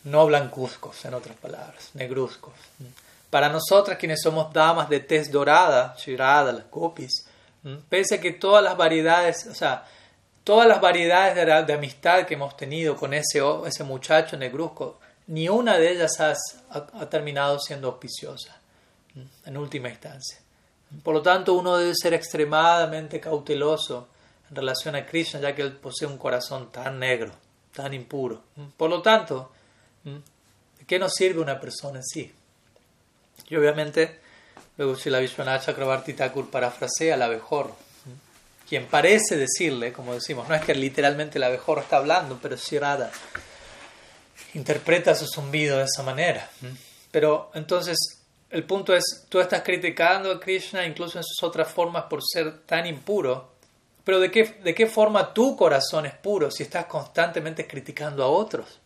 [0.06, 2.54] no blancuzcos, en otras palabras, negruzcos.
[2.80, 2.86] Mm.
[3.30, 7.26] Para nosotras, quienes somos damas de tez dorada, shirada, las gopis,
[7.90, 9.86] pese a que todas las variedades, o sea,
[10.44, 15.78] todas las variedades de, amistad que hemos tenido con ese, ese muchacho negruzco, ni una
[15.78, 18.60] de ellas ha, terminado siendo auspiciosa,
[19.46, 20.40] en última instancia.
[21.02, 24.10] Por lo tanto, uno debe ser extremadamente cauteloso
[24.50, 27.32] en relación a Krishna, ya que él posee un corazón tan negro,
[27.74, 28.42] tan impuro.
[28.78, 29.52] Por lo tanto,
[30.04, 32.32] ¿de qué nos sirve una persona en sí?
[33.50, 34.20] Y obviamente,
[34.78, 37.76] luego si la Vishwanath Chakrabarti Thakur parafrasea al abejorro,
[38.68, 42.80] quien parece decirle, como decimos, no es que literalmente el abejorro está hablando, pero si
[42.80, 43.12] Radha
[44.54, 46.50] interpreta su zumbido de esa manera.
[47.12, 47.98] Pero entonces,
[48.50, 52.60] el punto es, tú estás criticando a Krishna incluso en sus otras formas por ser
[52.66, 53.54] tan impuro,
[54.04, 58.28] pero ¿de qué, de qué forma tu corazón es puro si estás constantemente criticando a
[58.28, 58.80] otros?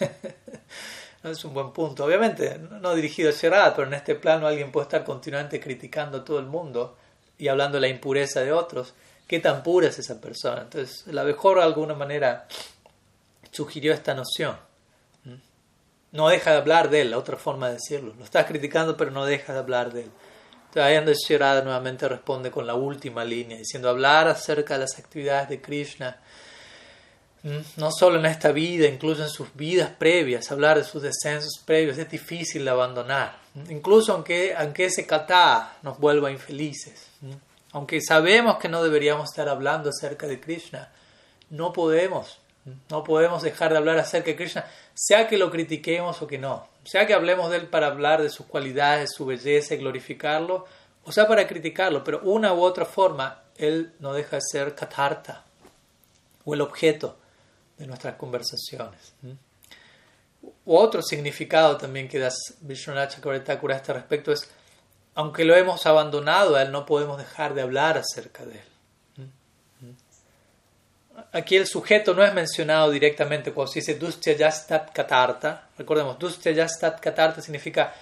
[1.22, 2.04] es un buen punto.
[2.04, 6.24] Obviamente, no dirigido a Sherrod, pero en este plano alguien puede estar continuamente criticando a
[6.24, 6.96] todo el mundo
[7.38, 8.94] y hablando de la impureza de otros.
[9.26, 10.62] ¿Qué tan pura es esa persona?
[10.62, 12.46] Entonces, la mejor de alguna manera
[13.50, 14.56] sugirió esta noción.
[16.10, 18.14] No deja de hablar de él, otra forma de decirlo.
[18.16, 20.10] Lo estás criticando, pero no deja de hablar de él.
[20.74, 25.60] Entonces, Sherrod nuevamente responde con la última línea, diciendo hablar acerca de las actividades de
[25.60, 26.18] Krishna
[27.76, 31.96] no solo en esta vida, incluso en sus vidas previas, hablar de sus descensos previos
[31.98, 33.38] es difícil de abandonar,
[33.68, 37.08] incluso aunque, aunque ese kata nos vuelva infelices,
[37.72, 40.90] aunque sabemos que no deberíamos estar hablando acerca de Krishna,
[41.50, 42.38] no podemos,
[42.90, 46.68] no podemos dejar de hablar acerca de Krishna, sea que lo critiquemos o que no,
[46.84, 50.66] sea que hablemos de él para hablar de sus cualidades, su belleza y glorificarlo,
[51.04, 55.44] o sea para criticarlo, pero una u otra forma, él no deja de ser katarta,
[56.44, 57.16] o el objeto
[57.76, 59.12] de nuestras conversaciones.
[60.64, 62.30] Otro significado también que da
[62.60, 64.48] Vishwanath Chakravarti a este respecto es,
[65.14, 68.68] aunque lo hemos abandonado a él, no podemos dejar de hablar acerca de él.
[71.32, 75.68] Aquí el sujeto no es mencionado directamente cuando se dice Dustya Yastat Katarta.
[75.76, 77.92] Recordemos, Dustya Yastat Katarta significa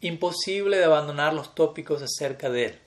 [0.00, 2.78] imposible de abandonar los tópicos acerca de él.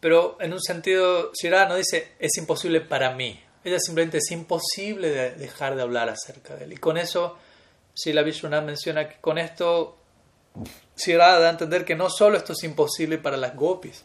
[0.00, 5.10] Pero en un sentido, Shirah no dice es imposible para mí, ella simplemente es imposible
[5.10, 6.72] de dejar de hablar acerca de él.
[6.74, 7.36] Y con eso,
[7.96, 9.96] si la Vishwanath menciona que con esto
[10.96, 14.04] Shirada da a entender que no solo esto es imposible para las gopis,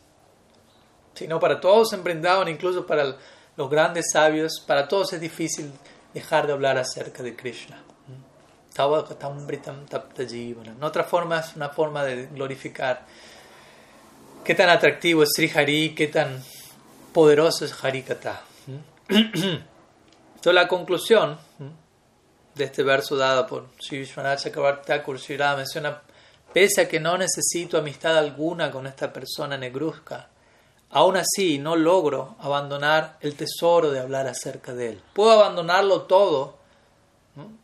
[1.13, 2.03] sino para todos en
[2.47, 3.17] incluso para
[3.55, 5.71] los grandes sabios, para todos es difícil
[6.13, 7.83] dejar de hablar acerca de Krishna.
[8.77, 13.05] En otra forma es una forma de glorificar
[14.43, 16.41] qué tan atractivo es Sri Hari, qué tan
[17.13, 18.41] poderoso es Harikata.
[19.09, 21.37] Entonces la conclusión
[22.55, 24.91] de este verso dado por Sri Vishwanath Chakrabarti
[25.57, 26.01] menciona,
[26.53, 30.27] pese a que no necesito amistad alguna con esta persona negruzca,
[30.89, 35.01] aún así no logro abandonar el tesoro de hablar acerca de él.
[35.13, 36.59] Puedo abandonarlo todo.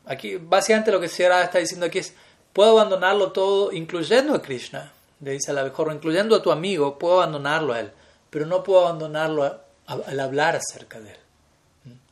[0.05, 2.13] Aquí básicamente lo que Sierra está diciendo aquí es,
[2.53, 6.97] puedo abandonarlo todo, incluyendo a Krishna, le dice a la mejor, incluyendo a tu amigo,
[6.97, 7.91] puedo abandonarlo a él,
[8.29, 11.17] pero no puedo abandonarlo al hablar acerca de él.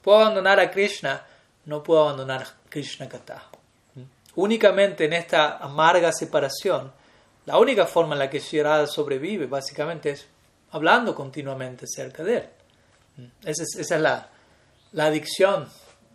[0.01, 1.25] Puedo abandonar a Krishna,
[1.65, 2.45] no puedo abandonar
[2.75, 3.41] Krishna Kata.
[4.35, 6.91] Únicamente en esta amarga separación,
[7.45, 10.27] la única forma en la que Shirada sobrevive básicamente es
[10.71, 12.49] hablando continuamente acerca de él.
[13.45, 14.29] Esa es, esa es la,
[14.91, 15.69] la, adicción,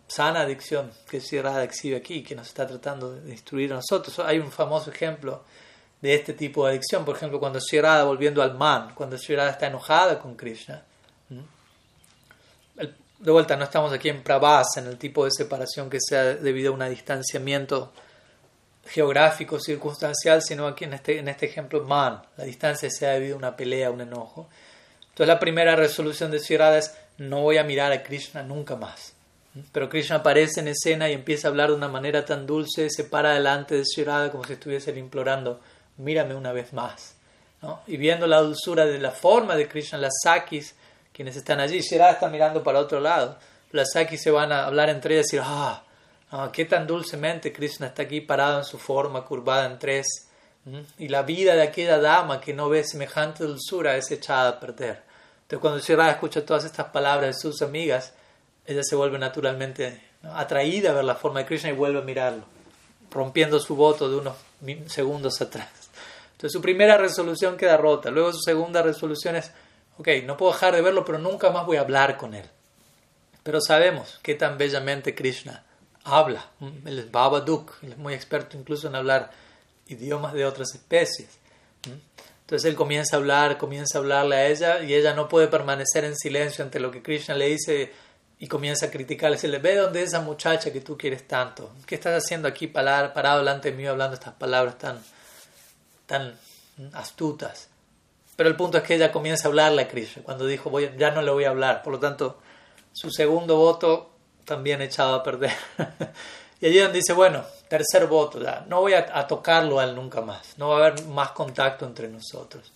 [0.05, 4.19] sana adicción que Sierra exhibe aquí, que nos está tratando de instruir a nosotros.
[4.19, 5.43] Hay un famoso ejemplo
[5.99, 9.65] de este tipo de adicción, por ejemplo, cuando Sierra, volviendo al man, cuando Sierra está
[9.65, 10.83] enojada con Krishna.
[13.21, 16.71] De vuelta, no estamos aquí en Prabhas, en el tipo de separación que sea debido
[16.71, 17.93] a un distanciamiento
[18.83, 23.37] geográfico, circunstancial, sino aquí en este, en este ejemplo, man, la distancia sea debido a
[23.37, 24.49] una pelea, un enojo.
[25.01, 29.13] Entonces la primera resolución de Shirada es no voy a mirar a Krishna nunca más.
[29.71, 33.03] Pero Krishna aparece en escena y empieza a hablar de una manera tan dulce, se
[33.03, 35.59] para delante de Shirada como si estuviese implorando,
[35.97, 37.13] mírame una vez más.
[37.85, 40.73] Y viendo la dulzura de la forma de Krishna, las sakis,
[41.21, 43.37] quienes están allí, Shirada está mirando para otro lado.
[43.71, 45.83] Las sakis se van a hablar entre ellas y decir, ah,
[46.33, 50.07] Ah, qué tan dulcemente Krishna está aquí parado en su forma, curvada en tres.
[50.97, 55.03] Y la vida de aquella dama que no ve semejante dulzura es echada a perder.
[55.41, 58.13] Entonces, cuando Shirada escucha todas estas palabras de sus amigas,
[58.65, 62.45] ella se vuelve naturalmente atraída a ver la forma de Krishna y vuelve a mirarlo,
[63.11, 64.37] rompiendo su voto de unos
[64.87, 65.67] segundos atrás.
[66.31, 68.09] Entonces, su primera resolución queda rota.
[68.09, 69.51] Luego, su segunda resolución es:
[70.01, 72.45] ok, no puedo dejar de verlo, pero nunca más voy a hablar con él.
[73.43, 75.63] Pero sabemos qué tan bellamente Krishna
[76.03, 76.49] habla.
[76.85, 79.31] Él es Babaduk, él es muy experto incluso en hablar
[79.87, 81.29] idiomas de otras especies.
[82.41, 86.03] Entonces él comienza a hablar, comienza a hablarle a ella y ella no puede permanecer
[86.03, 87.91] en silencio ante lo que Krishna le dice
[88.39, 89.37] y comienza a criticarle.
[89.47, 91.71] le ve dónde es esa muchacha que tú quieres tanto.
[91.85, 94.99] ¿Qué estás haciendo aquí parado, delante mío hablando estas palabras tan,
[96.07, 96.35] tan
[96.93, 97.70] astutas?
[98.41, 101.11] Pero el punto es que ella comienza a hablarle a Krishna cuando dijo, voy, ya
[101.11, 101.83] no le voy a hablar.
[101.83, 102.39] Por lo tanto,
[102.91, 104.15] su segundo voto
[104.45, 105.51] también echado a perder.
[106.59, 110.57] y allí dice, bueno, tercer voto, ya, no voy a, tocarlo a él nunca más,
[110.57, 112.73] no va a haber más contacto entre nosotros.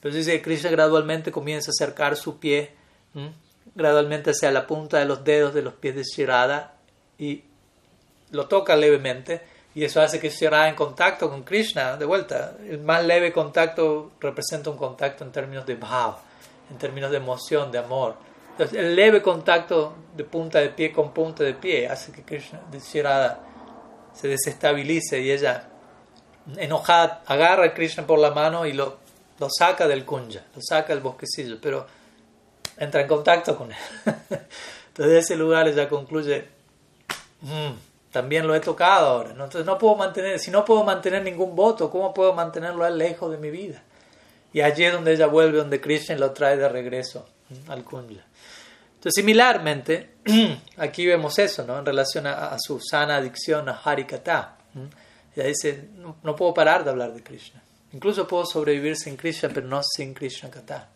[0.00, 2.74] Pero dice que Krishna gradualmente comienza a acercar su pie,
[3.72, 6.74] gradualmente hacia la punta de los dedos de los pies de Shirada
[7.18, 7.44] y
[8.32, 9.42] lo toca levemente
[9.74, 14.12] y eso hace que Shirada en contacto con Krishna, de vuelta, el más leve contacto
[14.20, 16.16] representa un contacto en términos de bhav,
[16.70, 18.14] en términos de emoción, de amor.
[18.52, 22.60] Entonces, el leve contacto de punta de pie con punta de pie hace que Krishna,
[24.12, 25.68] se desestabilice y ella,
[26.56, 28.98] enojada, agarra a Krishna por la mano y lo,
[29.40, 31.84] lo saca del kunja, lo saca del bosquecillo, pero
[32.76, 33.78] entra en contacto con él.
[34.88, 36.46] Entonces, ese lugar ella concluye,
[37.40, 39.30] mm, también lo he tocado ahora.
[39.30, 43.28] Entonces, no puedo mantener, si no puedo mantener ningún voto, ¿cómo puedo mantenerlo a lejos
[43.32, 43.82] de mi vida?
[44.52, 47.26] Y allí es donde ella vuelve, donde Krishna lo trae de regreso
[47.66, 48.24] al kunja.
[48.94, 50.10] Entonces, similarmente,
[50.76, 51.76] aquí vemos eso, ¿no?
[51.76, 54.58] En relación a, su sana adicción a Harikata.
[55.34, 55.88] Ella dice,
[56.22, 57.60] no, puedo parar de hablar de Krishna.
[57.92, 60.88] Incluso puedo sobrevivir sin Krishna, pero no sin Krishna Kata.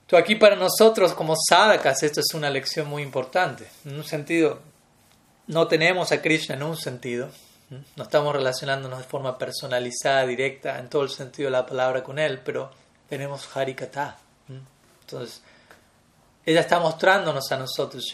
[0.00, 3.66] Entonces, aquí para nosotros como sadhakas esto es una lección muy importante.
[3.84, 4.71] En un sentido,
[5.46, 7.28] no tenemos a Krishna en un sentido.
[7.96, 12.18] No estamos relacionándonos de forma personalizada, directa, en todo el sentido de la palabra con
[12.18, 12.70] él, pero
[13.08, 14.18] tenemos Harikata.
[15.00, 15.42] Entonces,
[16.44, 18.04] ella está mostrándonos a nosotros,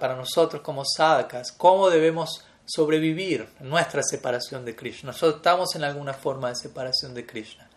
[0.00, 5.12] para nosotros como sadhakas, cómo debemos sobrevivir nuestra separación de Krishna.
[5.12, 7.68] Nosotros estamos en alguna forma de separación de Krishna.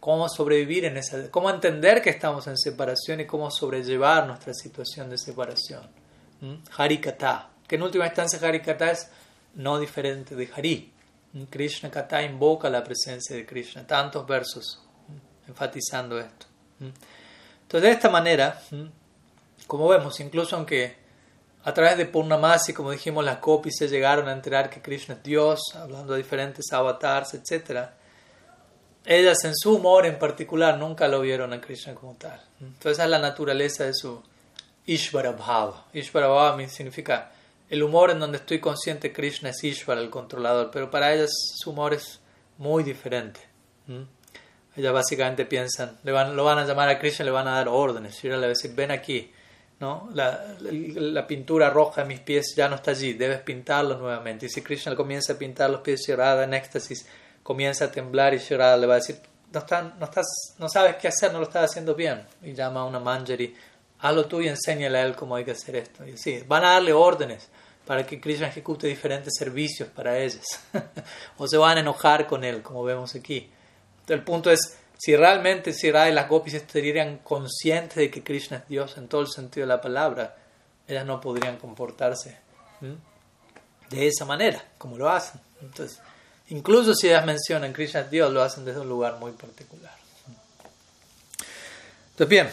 [0.00, 5.10] Cómo sobrevivir en esa, cómo entender que estamos en separación y cómo sobrellevar nuestra situación
[5.10, 5.86] de separación.
[6.76, 9.08] Harikata, que en última instancia Harikata es
[9.54, 10.92] no diferente de Hari.
[11.48, 14.82] Krishna Kata invoca la presencia de Krishna, tantos versos
[15.46, 16.46] enfatizando esto.
[16.80, 18.60] Entonces, de esta manera,
[19.68, 20.96] como vemos, incluso aunque
[21.62, 25.22] a través de Purnamasi, como dijimos, las copias se llegaron a enterar que Krishna es
[25.22, 27.90] Dios, hablando de diferentes avatars, etc.,
[29.04, 32.42] ellas en su humor en particular nunca lo vieron a Krishna como tal.
[32.60, 34.20] Entonces esa es la naturaleza de su
[34.86, 35.86] Ishvara Bhava.
[35.92, 37.30] Ishvara Bhava significa
[37.70, 41.70] el humor en donde estoy consciente Krishna es Ishvara, el controlador, pero para ellas su
[41.70, 42.20] humor es
[42.58, 43.40] muy diferente.
[44.76, 47.68] Ellas básicamente piensan, le van, lo van a llamar a Krishna, le van a dar
[47.68, 48.22] órdenes.
[48.24, 49.32] Y le va a decir, ven aquí,
[49.78, 50.10] ¿no?
[50.14, 54.46] La, la, pintura roja de mis pies ya no está allí, debes pintarlo nuevamente.
[54.46, 57.06] Y si Krishna comienza a pintar los pies de Shirada en éxtasis,
[57.44, 59.20] comienza a temblar y Shirada le va a decir,
[59.52, 59.64] no,
[59.98, 60.26] no, estás,
[60.58, 62.24] no sabes qué hacer, no lo estás haciendo bien.
[62.42, 63.54] Y llama a una manjari,
[64.00, 66.04] hazlo tú y enséñale a él cómo hay que hacer esto.
[66.04, 67.48] Y así, van a darle órdenes
[67.90, 70.44] para que Krishna ejecute diferentes servicios para ellos.
[71.38, 73.50] o se van a enojar con él, como vemos aquí.
[74.06, 78.68] el punto es, si realmente si y las gopis estarían conscientes de que Krishna es
[78.68, 80.36] Dios en todo el sentido de la palabra,
[80.86, 82.38] ellas no podrían comportarse
[83.90, 85.40] de esa manera, como lo hacen.
[85.60, 85.98] Entonces,
[86.46, 89.96] incluso si ellas mencionan Krishna es Dios, lo hacen desde un lugar muy particular.
[92.10, 92.50] Entonces, bien,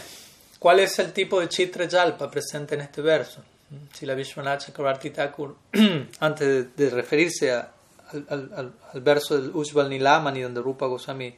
[0.58, 3.44] ¿cuál es el tipo de Chitra Yalpa presente en este verso?
[3.92, 4.72] Si la Vishwanath
[5.12, 5.56] Thakur,
[6.20, 7.70] antes de, referirse al,
[8.28, 11.34] al, al, verso del Ujjval Nilamani, donde Rupa Goswami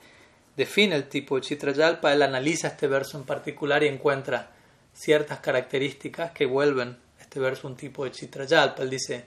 [0.57, 4.51] define el tipo de Chitra Yalpa, él analiza este verso en particular y encuentra
[4.93, 8.83] ciertas características que vuelven este verso un tipo de Chitra Yalpa.
[8.83, 9.25] Él dice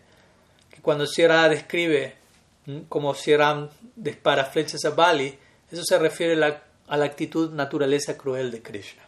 [0.70, 2.16] que cuando Sierra describe
[2.88, 5.38] como Sierra dispara flechas a Bali,
[5.72, 6.62] eso se refiere a
[6.98, 9.03] la, actitud naturaleza cruel de Krishna.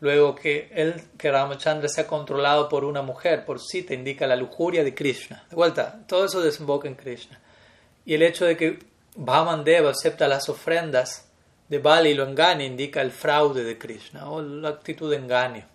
[0.00, 4.36] Luego que él, que Ramachandra sea controlado por una mujer, por sí, te indica la
[4.36, 5.44] lujuria de Krishna.
[5.50, 7.40] De vuelta, todo eso desemboca en Krishna.
[8.04, 8.78] Y el hecho de que
[9.64, 11.28] Deva acepta las ofrendas
[11.68, 15.66] de Bali y lo engaña indica el fraude de Krishna o la actitud de engaño.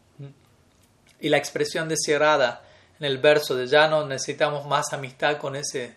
[1.20, 2.64] Y la expresión desierrada
[3.00, 5.96] en el verso de ya no necesitamos más amistad con ese,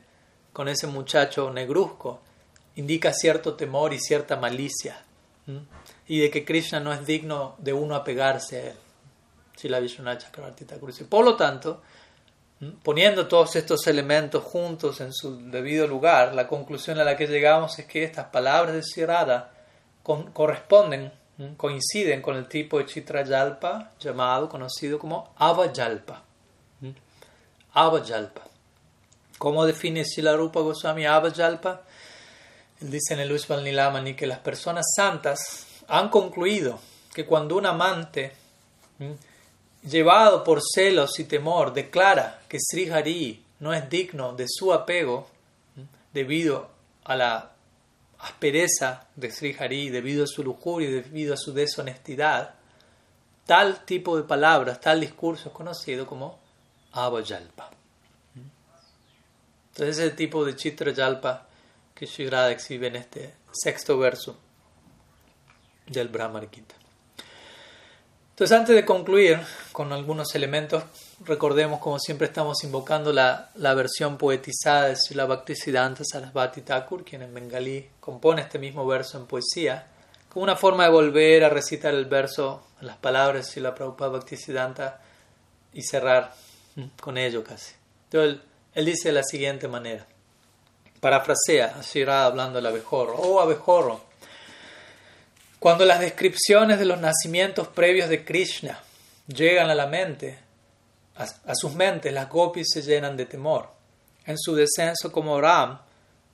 [0.52, 2.20] con ese muchacho negruzco
[2.76, 5.02] indica cierto temor y cierta malicia,
[6.08, 8.76] y de que Krishna no es digno de uno apegarse a él.
[11.08, 11.82] Por lo tanto,
[12.82, 17.78] poniendo todos estos elementos juntos en su debido lugar, la conclusión a la que llegamos
[17.78, 19.52] es que estas palabras de Sirada
[20.32, 21.12] corresponden,
[21.56, 26.22] coinciden con el tipo de Chitrayalpa llamado, conocido como Avayalpa.
[27.72, 28.42] Avayalpa.
[29.38, 31.82] ¿Cómo define Silarupa Goswami Avayalpa?
[32.80, 36.78] Él dice en el Ushval Nilamani que las personas santas han concluido
[37.14, 38.32] que cuando un amante,
[39.82, 45.28] llevado por celos y temor, declara que Sri Hari no es digno de su apego
[46.12, 46.68] debido
[47.04, 47.52] a la
[48.18, 52.54] aspereza de Sri Hari, debido a su lujuria y debido a su deshonestidad,
[53.44, 56.38] tal tipo de palabras, tal discurso es conocido como
[56.92, 57.70] Avayalpa.
[59.68, 61.46] Entonces ese tipo de Chitra Yalpa
[61.94, 64.36] que Sri exhibe en este sexto verso
[65.86, 66.74] del Brahma Gita.
[68.30, 69.40] Entonces, antes de concluir
[69.72, 70.84] con algunos elementos,
[71.24, 77.22] recordemos, como siempre, estamos invocando la, la versión poetizada de Srila Bhaktisiddhanta Sarasvati Thakur, quien
[77.22, 79.86] en bengalí compone este mismo verso en poesía,
[80.28, 85.00] como una forma de volver a recitar el verso, las palabras de Srila Prabhupada Bhaktisiddhanta
[85.72, 86.34] y cerrar
[87.00, 87.74] con ello casi.
[88.04, 88.40] Entonces,
[88.74, 90.06] él, dice de la siguiente manera.
[91.00, 93.14] Parafrasea así irá hablando el abejorro.
[93.16, 94.00] Oh abejorro,
[95.66, 98.78] cuando las descripciones de los nacimientos previos de Krishna
[99.26, 100.38] llegan a la mente,
[101.16, 103.70] a, sus mentes, las gopis se llenan de temor.
[104.26, 105.80] En su descenso como Ram,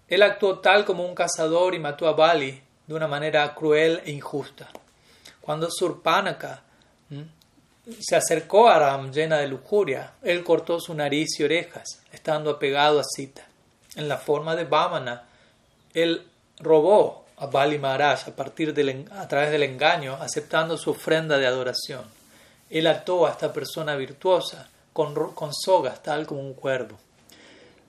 [0.06, 4.10] él actuó tal como un cazador y mató a Bali de una manera cruel e
[4.10, 4.68] injusta.
[5.40, 6.62] Cuando Surpanaka
[8.00, 13.00] se acercó a Ram llena de lujuria, él cortó su nariz y orejas, estando apegado
[13.00, 13.46] a Sita
[13.96, 15.24] en la forma de Vamana,
[15.94, 16.28] él
[16.59, 21.47] robó a Bali Maharaj a, partir del, a través del engaño, aceptando su ofrenda de
[21.48, 22.05] adoración.
[22.70, 26.97] Él ató a esta persona virtuosa con, con sogas, tal como un cuervo.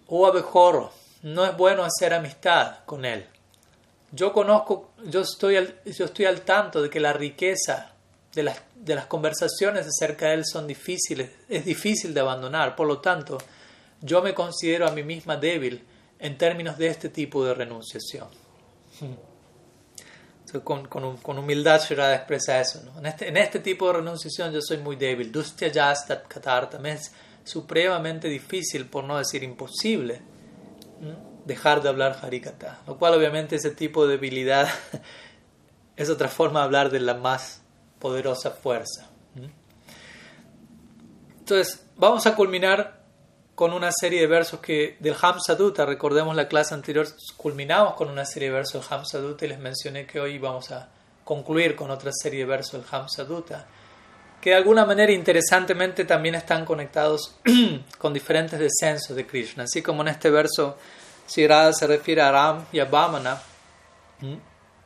[0.08, 3.28] Oh abejorro, no es bueno hacer amistad con él.
[4.12, 7.92] Yo conozco, yo estoy al, yo estoy al tanto de que la riqueza
[8.34, 12.76] de las, de las conversaciones acerca de él son difíciles, es difícil de abandonar.
[12.76, 13.38] Por lo tanto,
[14.02, 15.86] yo me considero a mí misma débil
[16.18, 18.30] en términos de este tipo de renunciación.
[20.62, 22.82] con, con, con, humildad Shirada expresa eso.
[22.98, 25.32] En, este, en este tipo de renunciación yo soy muy débil.
[25.32, 26.80] Dustya Jastat Katarta.
[26.80, 27.12] Me es
[27.44, 30.22] supremamente difícil, por no decir imposible,
[31.46, 32.82] dejar de hablar Harikata.
[32.88, 34.68] Lo cual obviamente ese tipo de debilidad
[35.96, 37.62] es otra forma de hablar de la más
[38.00, 39.10] poderosa fuerza.
[41.40, 43.03] Entonces, vamos a culminar
[43.56, 47.08] con una serie de versos que del Hamsadutta, recordemos la clase anterior,
[47.38, 50.90] culminamos con una serie de versos del Hamsadutta y les mencioné que hoy vamos a
[51.24, 53.66] concluir con otra serie de versos del Hamsadutta,
[54.42, 57.36] que de alguna manera interesantemente también están conectados
[57.98, 60.78] con diferentes descensos de Krishna, así como en este verso
[61.26, 63.42] si se refiere a Ram y a Vamana,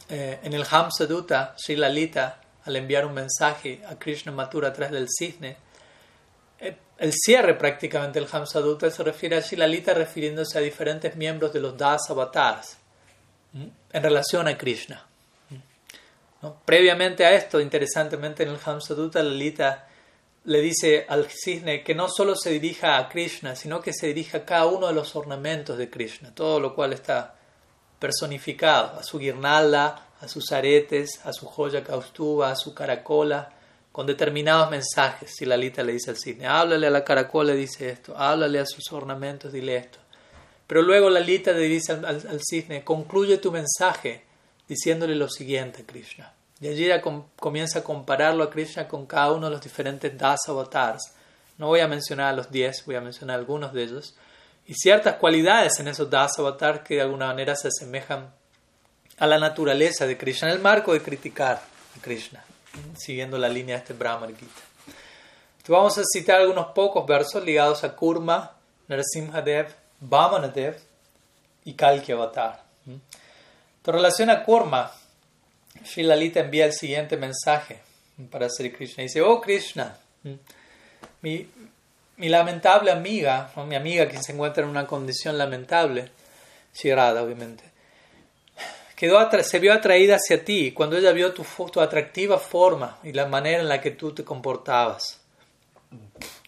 [0.09, 4.91] eh, en el Hamsadutta, Sri Lalita, al enviar un mensaje a Krishna Mathura a través
[4.91, 5.57] del cisne,
[6.97, 11.77] el cierre prácticamente del Hamsadutta se refiere a Shilalita refiriéndose a diferentes miembros de los
[11.77, 12.77] Das avatars
[13.53, 15.05] en relación a Krishna.
[16.65, 19.87] Previamente a esto, interesantemente en el Hamsadutta, Lalita
[20.45, 24.39] le dice al cisne que no solo se dirija a Krishna, sino que se dirija
[24.39, 27.35] a cada uno de los ornamentos de Krishna, todo lo cual está
[27.99, 33.51] personificado, a su guirnalda, a sus aretes, a su joya kaustuba, a su caracola,
[33.97, 35.33] con determinados mensajes.
[35.35, 38.91] Si Lalita le dice al cisne, háblale a la caracola, dice esto, háblale a sus
[38.91, 39.97] ornamentos, dile esto.
[40.67, 44.23] Pero luego Lalita le dice al, cisne, concluye tu mensaje
[44.67, 46.31] diciéndole lo siguiente, Krishna.
[46.61, 46.87] Y allí
[47.37, 51.01] comienza a compararlo a Krishna con cada uno de los diferentes das avatars.
[51.57, 54.15] No voy a mencionar a los 10, voy a mencionar algunos de ellos.
[54.67, 58.31] Y ciertas cualidades en esos das avatars que de alguna manera se asemejan
[59.17, 61.63] a la naturaleza de Krishna, en el marco de criticar
[61.97, 62.43] a Krishna,
[62.97, 64.61] siguiendo la línea de este Brahma Gita.
[65.67, 68.53] vamos a citar algunos pocos versos ligados a Kurma,
[68.87, 70.77] Narasimhadev, Vamanadev
[71.65, 72.63] y Kalki Avatar.
[72.85, 73.01] En
[73.83, 74.91] relación a Kurma,
[75.83, 77.79] Sri Lalita envía el siguiente mensaje
[78.29, 79.03] para Sri Krishna.
[79.03, 79.97] Dice, oh Krishna,
[81.21, 81.49] mi,
[82.17, 86.11] mi lamentable amiga, mi amiga que se encuentra en una condición lamentable,
[86.73, 87.63] Shirada obviamente,
[88.97, 93.27] quedó se vio atraída hacia ti cuando ella vio tu, tu atractiva forma y la
[93.27, 95.21] manera en la que tú te comportabas.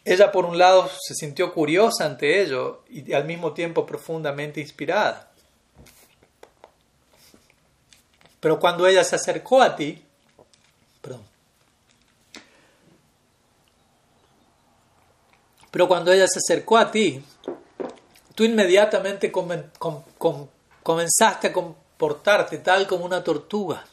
[0.04, 5.32] Ella, por un lado, se sintió curiosa ante ello y al mismo tiempo profundamente inspirada.
[8.40, 10.04] Pero cuando ella se acercó a ti,
[15.70, 17.24] pero cuando ella se acercó a ti,
[18.34, 19.32] tú inmediatamente
[20.82, 21.54] comenzaste a
[22.00, 23.84] comportarte tal como una tortuga,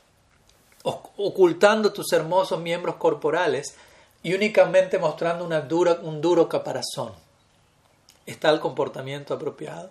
[0.85, 3.75] ocultando tus hermosos miembros corporales
[4.23, 7.13] y únicamente mostrando un duro caparazón.
[8.25, 9.91] ¿Está el comportamiento apropiado?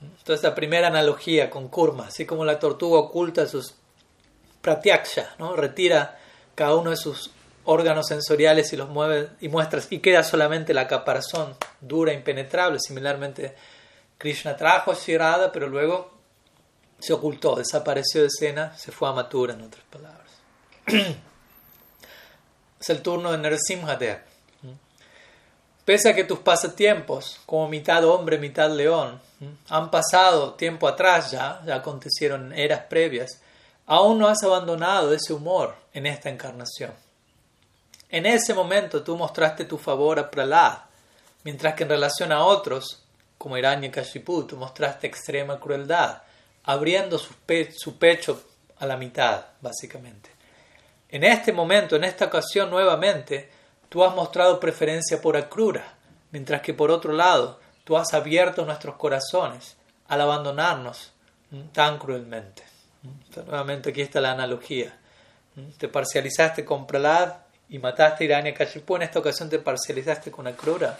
[0.00, 3.74] Entonces la primera analogía con Kurma, así como la tortuga oculta sus
[4.60, 5.56] pratyaksha, ¿no?
[5.56, 6.20] retira
[6.54, 7.32] cada uno de sus
[7.64, 12.78] órganos sensoriales y los mueve y muestra y queda solamente la caparazón dura, impenetrable.
[12.78, 13.56] Similarmente,
[14.18, 16.21] Krishna trajo a Shirada, pero luego
[17.02, 20.30] se ocultó, desapareció de escena, se fue a Mathura, en otras palabras.
[22.80, 24.20] es el turno de Narasimhadev.
[25.84, 29.20] Pese a que tus pasatiempos, como mitad hombre, mitad león,
[29.68, 33.40] han pasado tiempo atrás ya, ya acontecieron eras previas,
[33.86, 36.92] aún no has abandonado ese humor en esta encarnación.
[38.10, 40.78] En ese momento tú mostraste tu favor a Pralad,
[41.42, 43.02] mientras que en relación a otros,
[43.38, 43.56] como
[43.90, 46.22] Kashipu, tú mostraste extrema crueldad,
[46.64, 47.34] abriendo su,
[47.98, 48.44] pecho
[48.78, 50.30] a la mitad, básicamente.
[51.08, 53.50] En este momento, en esta ocasión nuevamente,
[53.88, 55.94] tú has mostrado preferencia por Akrura,
[56.30, 59.76] mientras que por otro lado, tú has abierto nuestros corazones
[60.08, 61.12] al abandonarnos
[61.72, 62.62] tan cruelmente.
[63.46, 64.96] nuevamente aquí está la analogía.
[65.78, 67.34] Te parcializaste con Pralad
[67.68, 70.98] y mataste a Irania Kashipu, en esta ocasión te parcializaste con Akrura.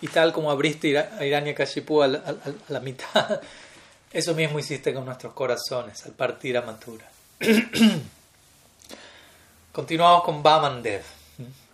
[0.00, 3.40] Y tal como abriste a Irania Kashipu a la, mitad,
[4.12, 7.10] eso mismo hiciste con nuestros corazones al partir a Matura.
[9.72, 11.02] Continuamos con Bamandev,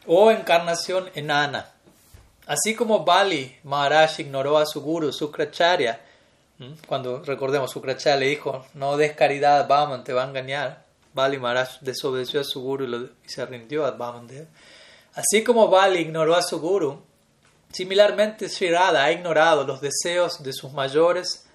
[0.06, 1.70] o encarnación enana.
[2.46, 6.00] Así como Bali Maharaj ignoró a su guru Sukracharya,
[6.86, 10.84] cuando recordemos Sukracharya le dijo, no des caridad a te va a engañar.
[11.14, 14.46] Bali Maharaj desobedeció a su guru y, se rindió a Bamandev.
[15.14, 17.02] Así como Bali ignoró a su guru,
[17.70, 21.46] similarmente Sri ha ignorado los deseos de sus mayores,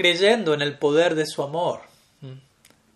[0.00, 1.80] creyendo en el poder de su amor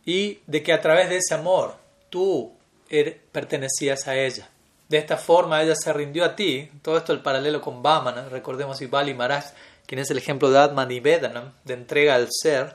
[0.07, 1.75] y de que a través de ese amor
[2.09, 2.51] tú
[2.89, 4.49] er, pertenecías a ella.
[4.89, 6.71] De esta forma ella se rindió a ti.
[6.81, 8.31] Todo esto el paralelo con Vamana.
[8.31, 9.53] Recordemos Bali Maharaj,
[9.85, 12.75] quien es el ejemplo de Atman y Vedanam, de entrega al ser.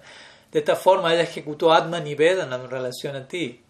[0.52, 3.64] De esta forma ella ejecutó Atman y Vedanam en relación a ti,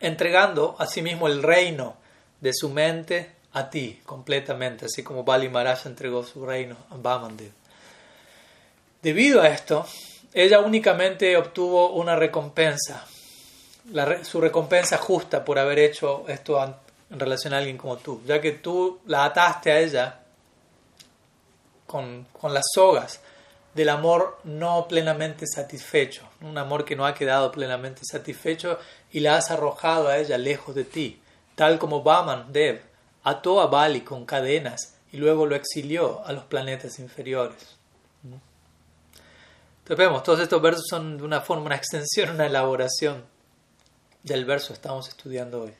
[0.00, 1.96] entregando a sí mismo el reino
[2.40, 7.52] de su mente a ti completamente, así como Bali Maharaj entregó su reino a Vamandev.
[9.04, 9.86] Debido a esto,
[10.32, 13.06] ella únicamente obtuvo una recompensa
[14.22, 16.62] su recompensa justa por haber hecho esto
[17.10, 20.20] en relación a alguien como tú, ya que tú la ataste a ella
[21.86, 23.20] con, las sogas
[23.74, 28.78] del amor no plenamente satisfecho, un amor que no ha quedado plenamente satisfecho
[29.12, 31.20] y la has arrojado a ella lejos de ti,
[31.56, 32.80] tal como Baman Dev
[33.22, 37.73] ató a Bali con cadenas y luego lo exilió a los planetas inferiores.
[39.84, 43.22] Entonces vemos, todos estos versos son de una forma, una extensión, una elaboración
[44.22, 45.74] del verso estamos estudiando hoy.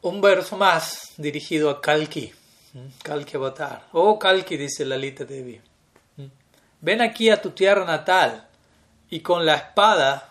[0.00, 2.32] Un verso más dirigido a Kalki,
[3.02, 3.88] Kalki Avatar.
[3.92, 5.60] Oh Kalki, dice Lalita Devi,
[6.80, 8.48] ven aquí a tu tierra natal
[9.10, 10.30] y con la espada,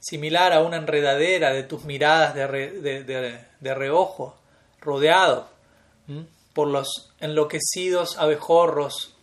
[0.00, 4.36] similar a una enredadera de tus miradas de, reojo,
[4.80, 5.48] rodeado
[6.52, 9.15] por los enloquecidos abejorros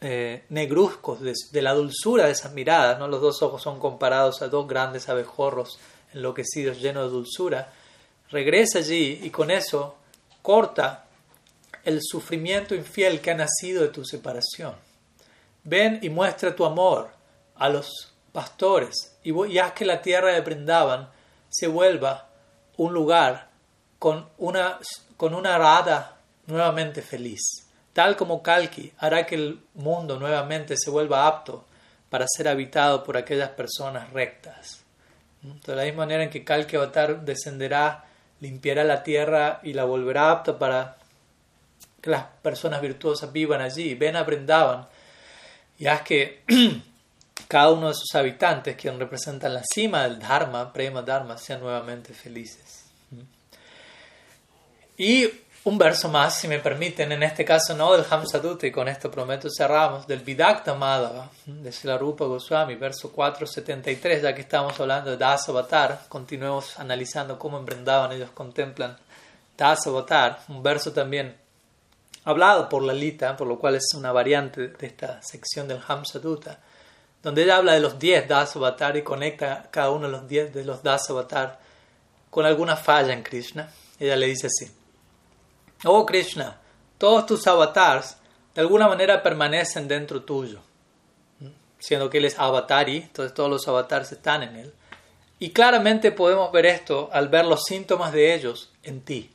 [0.00, 3.06] eh, negruzcos de, la dulzura de esas miradas, ¿no?
[3.06, 5.78] los dos ojos son comparados a dos grandes abejorros
[6.14, 7.72] enloquecidos, llenos de dulzura,
[8.30, 9.96] regresa allí y con eso
[10.42, 11.04] corta
[11.84, 14.74] el sufrimiento infiel que ha nacido de tu separación.
[15.64, 17.10] Ven y muestra tu amor
[17.56, 21.10] a los pastores y haz que la tierra de Brindavan
[21.48, 22.28] se vuelva
[22.76, 23.50] un lugar
[23.98, 24.78] con una,
[25.16, 26.16] con una rada
[26.46, 27.69] nuevamente feliz.
[27.92, 31.64] Tal como Kalki hará que el mundo nuevamente se vuelva apto
[32.08, 34.82] para ser habitado por aquellas personas rectas.
[35.42, 38.04] De la misma manera en que Kalki Avatar descenderá,
[38.40, 40.96] limpiará la tierra y la volverá apta para
[42.00, 43.94] que las personas virtuosas vivan allí.
[43.94, 44.86] Ven a Brindavan
[45.78, 46.42] y haz que
[47.48, 52.12] cada uno de sus habitantes, quien representan la cima del Dharma, Prema Dharma, sean nuevamente
[52.12, 52.84] felices.
[54.96, 55.28] Y
[55.62, 59.10] un verso más, si me permiten, en este caso no del Hamsadutta, y con esto
[59.10, 65.18] prometo cerramos, del Vidakta Madhava, de Silarupa Goswami, verso 473, ya que estamos hablando de
[65.18, 68.96] Das Avatar, continuemos analizando cómo en Brindavan ellos contemplan
[69.56, 71.36] Das Avatar, un verso también
[72.24, 76.58] hablado por Lalita, por lo cual es una variante de esta sección del Hamsadutta,
[77.22, 80.54] donde ella habla de los 10 Das Avatar y conecta cada uno de los 10
[80.54, 81.58] de los Das Avatar
[82.30, 83.70] con alguna falla en Krishna.
[83.98, 84.79] Ella le dice así,
[85.84, 86.60] Oh Krishna,
[86.98, 88.16] todos tus avatars
[88.54, 90.60] de alguna manera permanecen dentro tuyo,
[91.78, 94.74] siendo que él es avatari, entonces todos los avatars están en él.
[95.38, 99.30] Y claramente podemos ver esto al ver los síntomas de ellos en ti.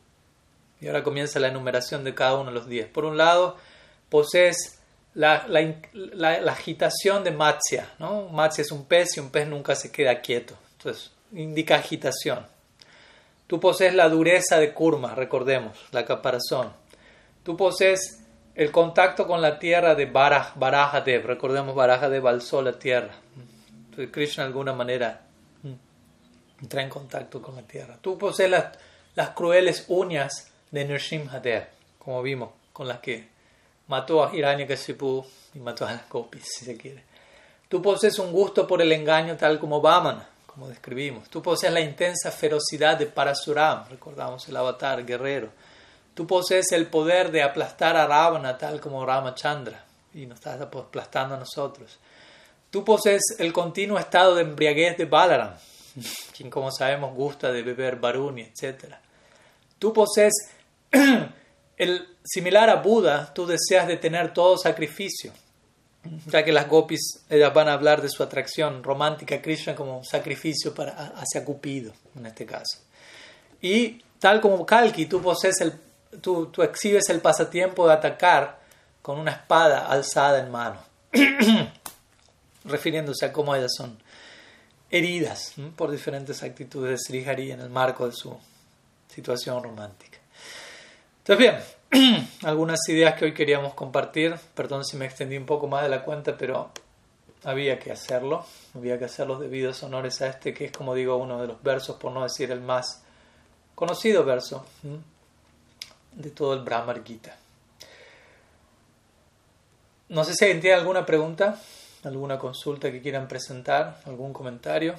[0.80, 2.88] Y ahora comienza la enumeración de cada uno de los diez.
[2.88, 3.58] Por un lado,
[4.10, 4.80] posees
[5.16, 5.48] la,
[6.48, 7.90] agitación de Matsya.
[7.98, 8.30] ¿no?
[8.30, 10.56] Matsya es un pez y un pez nunca se queda quieto.
[10.78, 12.46] Entonces, indica agitación.
[13.48, 16.74] Tú posees la dureza de Kurma, recordemos, la caparazón.
[17.44, 18.24] Tú posees
[18.56, 21.26] el contacto con la tierra de Baraj, Barajadev.
[21.26, 23.14] Recordemos, Barajadev alzó la tierra.
[23.86, 25.22] Entonces, Krishna de alguna manera
[25.62, 27.98] mm, entra en contacto con la tierra.
[28.02, 28.78] Tú posees las,
[29.14, 31.68] las crueles uñas de Nrsimhadev,
[32.00, 33.28] como vimos, con las que
[33.88, 35.24] mató a Hiranyakashipu
[35.54, 37.04] y mató a las Gopis, si se quiere.
[37.70, 41.30] Tú posees un gusto por el engaño tal como Vamana, como describimos.
[41.30, 45.50] Tú posees la intensa ferocidad de Parasuram, recordamos el avatar guerrero.
[46.14, 49.84] Tú posees el poder de aplastar a Ravana tal como Ramachandra
[50.14, 52.00] y nos estás aplastando a nosotros.
[52.72, 55.56] Tú posees el continuo estado de embriaguez de Balaram,
[56.36, 58.96] quien como sabemos gusta de beber baruni, etc.
[59.78, 60.34] Tú posees
[61.78, 65.34] el similar a Buda, tú deseas detener todo sacrificio,
[66.28, 70.04] ya que las gopis ellas van a hablar de su atracción romántica a Krishna como
[70.04, 72.80] sacrificio para, hacia Cupido, en este caso.
[73.62, 75.74] Y tal como Kalki, tú, posees el,
[76.22, 78.60] tú, tú exhibes el pasatiempo de atacar
[79.02, 80.80] con una espada alzada en mano,
[82.66, 83.98] refiriéndose a cómo ellas son
[84.90, 88.38] heridas por diferentes actitudes de Sri en el marco de su
[89.14, 90.18] situación romántica.
[91.20, 91.75] Entonces, bien,
[92.44, 94.36] algunas ideas que hoy queríamos compartir.
[94.54, 96.72] Perdón si me extendí un poco más de la cuenta, pero
[97.44, 98.46] había que hacerlo.
[98.74, 101.62] Había que hacer los debidos honores a este, que es, como digo, uno de los
[101.64, 103.04] versos, por no decir el más
[103.76, 104.66] conocido verso
[106.14, 107.38] de todo el Brahmar Gita.
[110.10, 111.60] No sé si alguien tiene alguna pregunta,
[112.04, 114.96] alguna consulta que quieran presentar, algún comentario.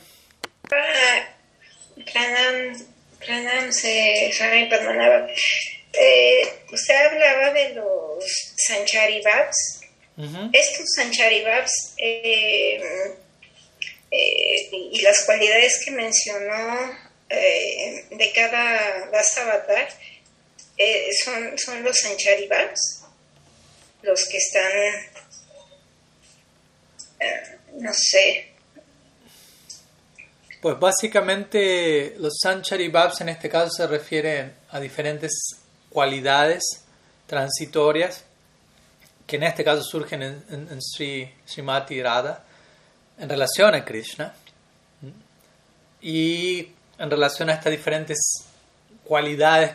[2.12, 2.74] Pranam,
[3.18, 4.32] pranam se
[5.98, 8.24] eh, usted hablaba de los
[8.56, 9.80] Sancharibabs.
[10.52, 12.80] Estos Sancharibabs eh,
[14.10, 19.10] eh, y las cualidades que mencionó de cada
[19.42, 19.88] Avatar
[21.24, 23.04] son, son los Sancharibabs,
[24.02, 24.72] los que están,
[27.74, 28.56] no sé,
[30.66, 35.32] pues básicamente los Sancharibabs en este caso se refieren a diferentes
[35.96, 36.62] cualidades
[37.26, 38.22] transitorias
[39.26, 42.44] que en este caso surgen en, en, Sri, Srimati Radha
[43.18, 44.34] en relación a Krishna
[46.02, 46.68] y
[46.98, 48.18] en relación a estas diferentes
[49.04, 49.74] cualidades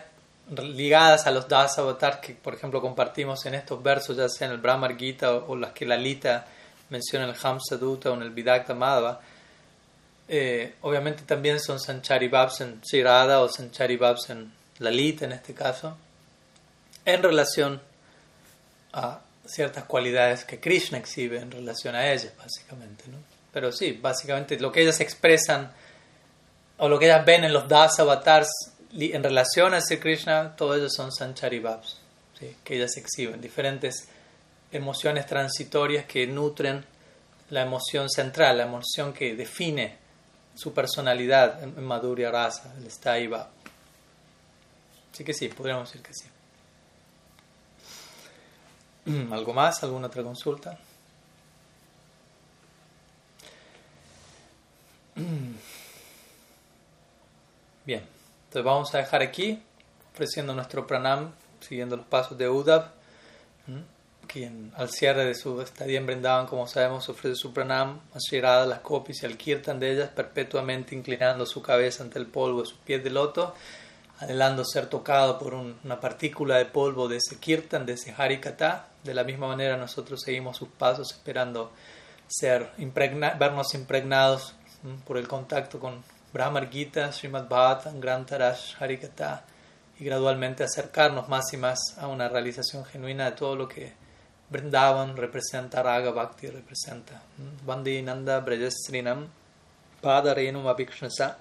[0.51, 4.53] ligadas a los Das Avatar que por ejemplo compartimos en estos versos ya sea en
[4.53, 6.45] el Brahmar Gita o, las que Lalita
[6.91, 9.21] menciona en el Hamsa Dutta o en el Vidakta Madhava
[10.27, 15.97] eh, obviamente también son Sancharibabs en Sri Radha o Sancharibabs en Lalita en este caso
[17.05, 17.81] en relación
[18.93, 23.05] a ciertas cualidades que Krishna exhibe en relación a ellas, básicamente.
[23.07, 23.17] ¿no?
[23.51, 25.71] Pero sí, básicamente lo que ellas expresan
[26.77, 28.49] o lo que ellas ven en los Das avatars
[28.93, 31.97] en relación a ese Krishna, todos ellos son Sancharibhavs,
[32.37, 32.57] ¿sí?
[32.63, 34.07] que ellas exhiben, diferentes
[34.71, 36.83] emociones transitorias que nutren
[37.49, 39.97] la emoción central, la emoción que define
[40.55, 43.49] su personalidad en Madhurya Rasa, el Staiva.
[45.13, 46.25] Así que sí, podríamos decir que sí.
[49.05, 49.83] Mm, ¿Algo más?
[49.83, 50.77] ¿Alguna otra consulta?
[55.15, 55.53] Mm.
[57.85, 58.03] Bien,
[58.45, 59.61] entonces vamos a dejar aquí
[60.13, 62.91] ofreciendo nuestro pranam, siguiendo los pasos de Uddhav,
[64.27, 68.79] quien al cierre de su estadía en Brindavan, como sabemos, ofrece su pranam, a las
[68.79, 72.77] copias y al kirtan de ellas, perpetuamente inclinando su cabeza ante el polvo de sus
[72.77, 73.55] pies de loto
[74.21, 78.87] anhelando ser tocado por una partícula de polvo de ese kirtan, de ese harikata.
[79.03, 81.71] De la misma manera nosotros seguimos sus pasos esperando
[82.27, 84.53] ser vernos impregnados
[85.05, 89.43] por el contacto con Brahmar Gita, Srimad Bhagavatam, Grantarash, Harikata
[89.99, 93.93] y gradualmente acercarnos más y más a una realización genuina de todo lo que
[94.49, 97.23] Vrindavan representa, Raga Bhakti representa.
[97.65, 99.27] Vandi Nanda Brajasrinam
[100.01, 101.37] Padarenum Abhikshnasa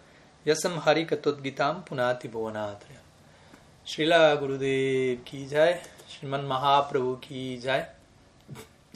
[0.46, 2.86] यसम हरिकतोद्गीताम पुनाति भुवनाथ
[3.86, 7.86] श्रीला गुरुदेव की जय, श्रीमन महाप्रभु की जय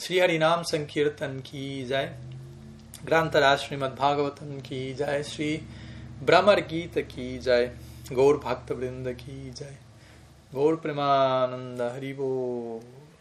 [0.01, 2.15] श्री हरिनाम संकीर्तन की जय,
[3.05, 5.57] ग्रंथराज श्रीमद भागवतम की जय, श्री
[6.23, 7.73] भ्रमर गीत की जय,
[8.13, 9.77] गौर भक्त वृंद की जय।
[10.55, 12.31] गौर प्रेमानंद हरिभो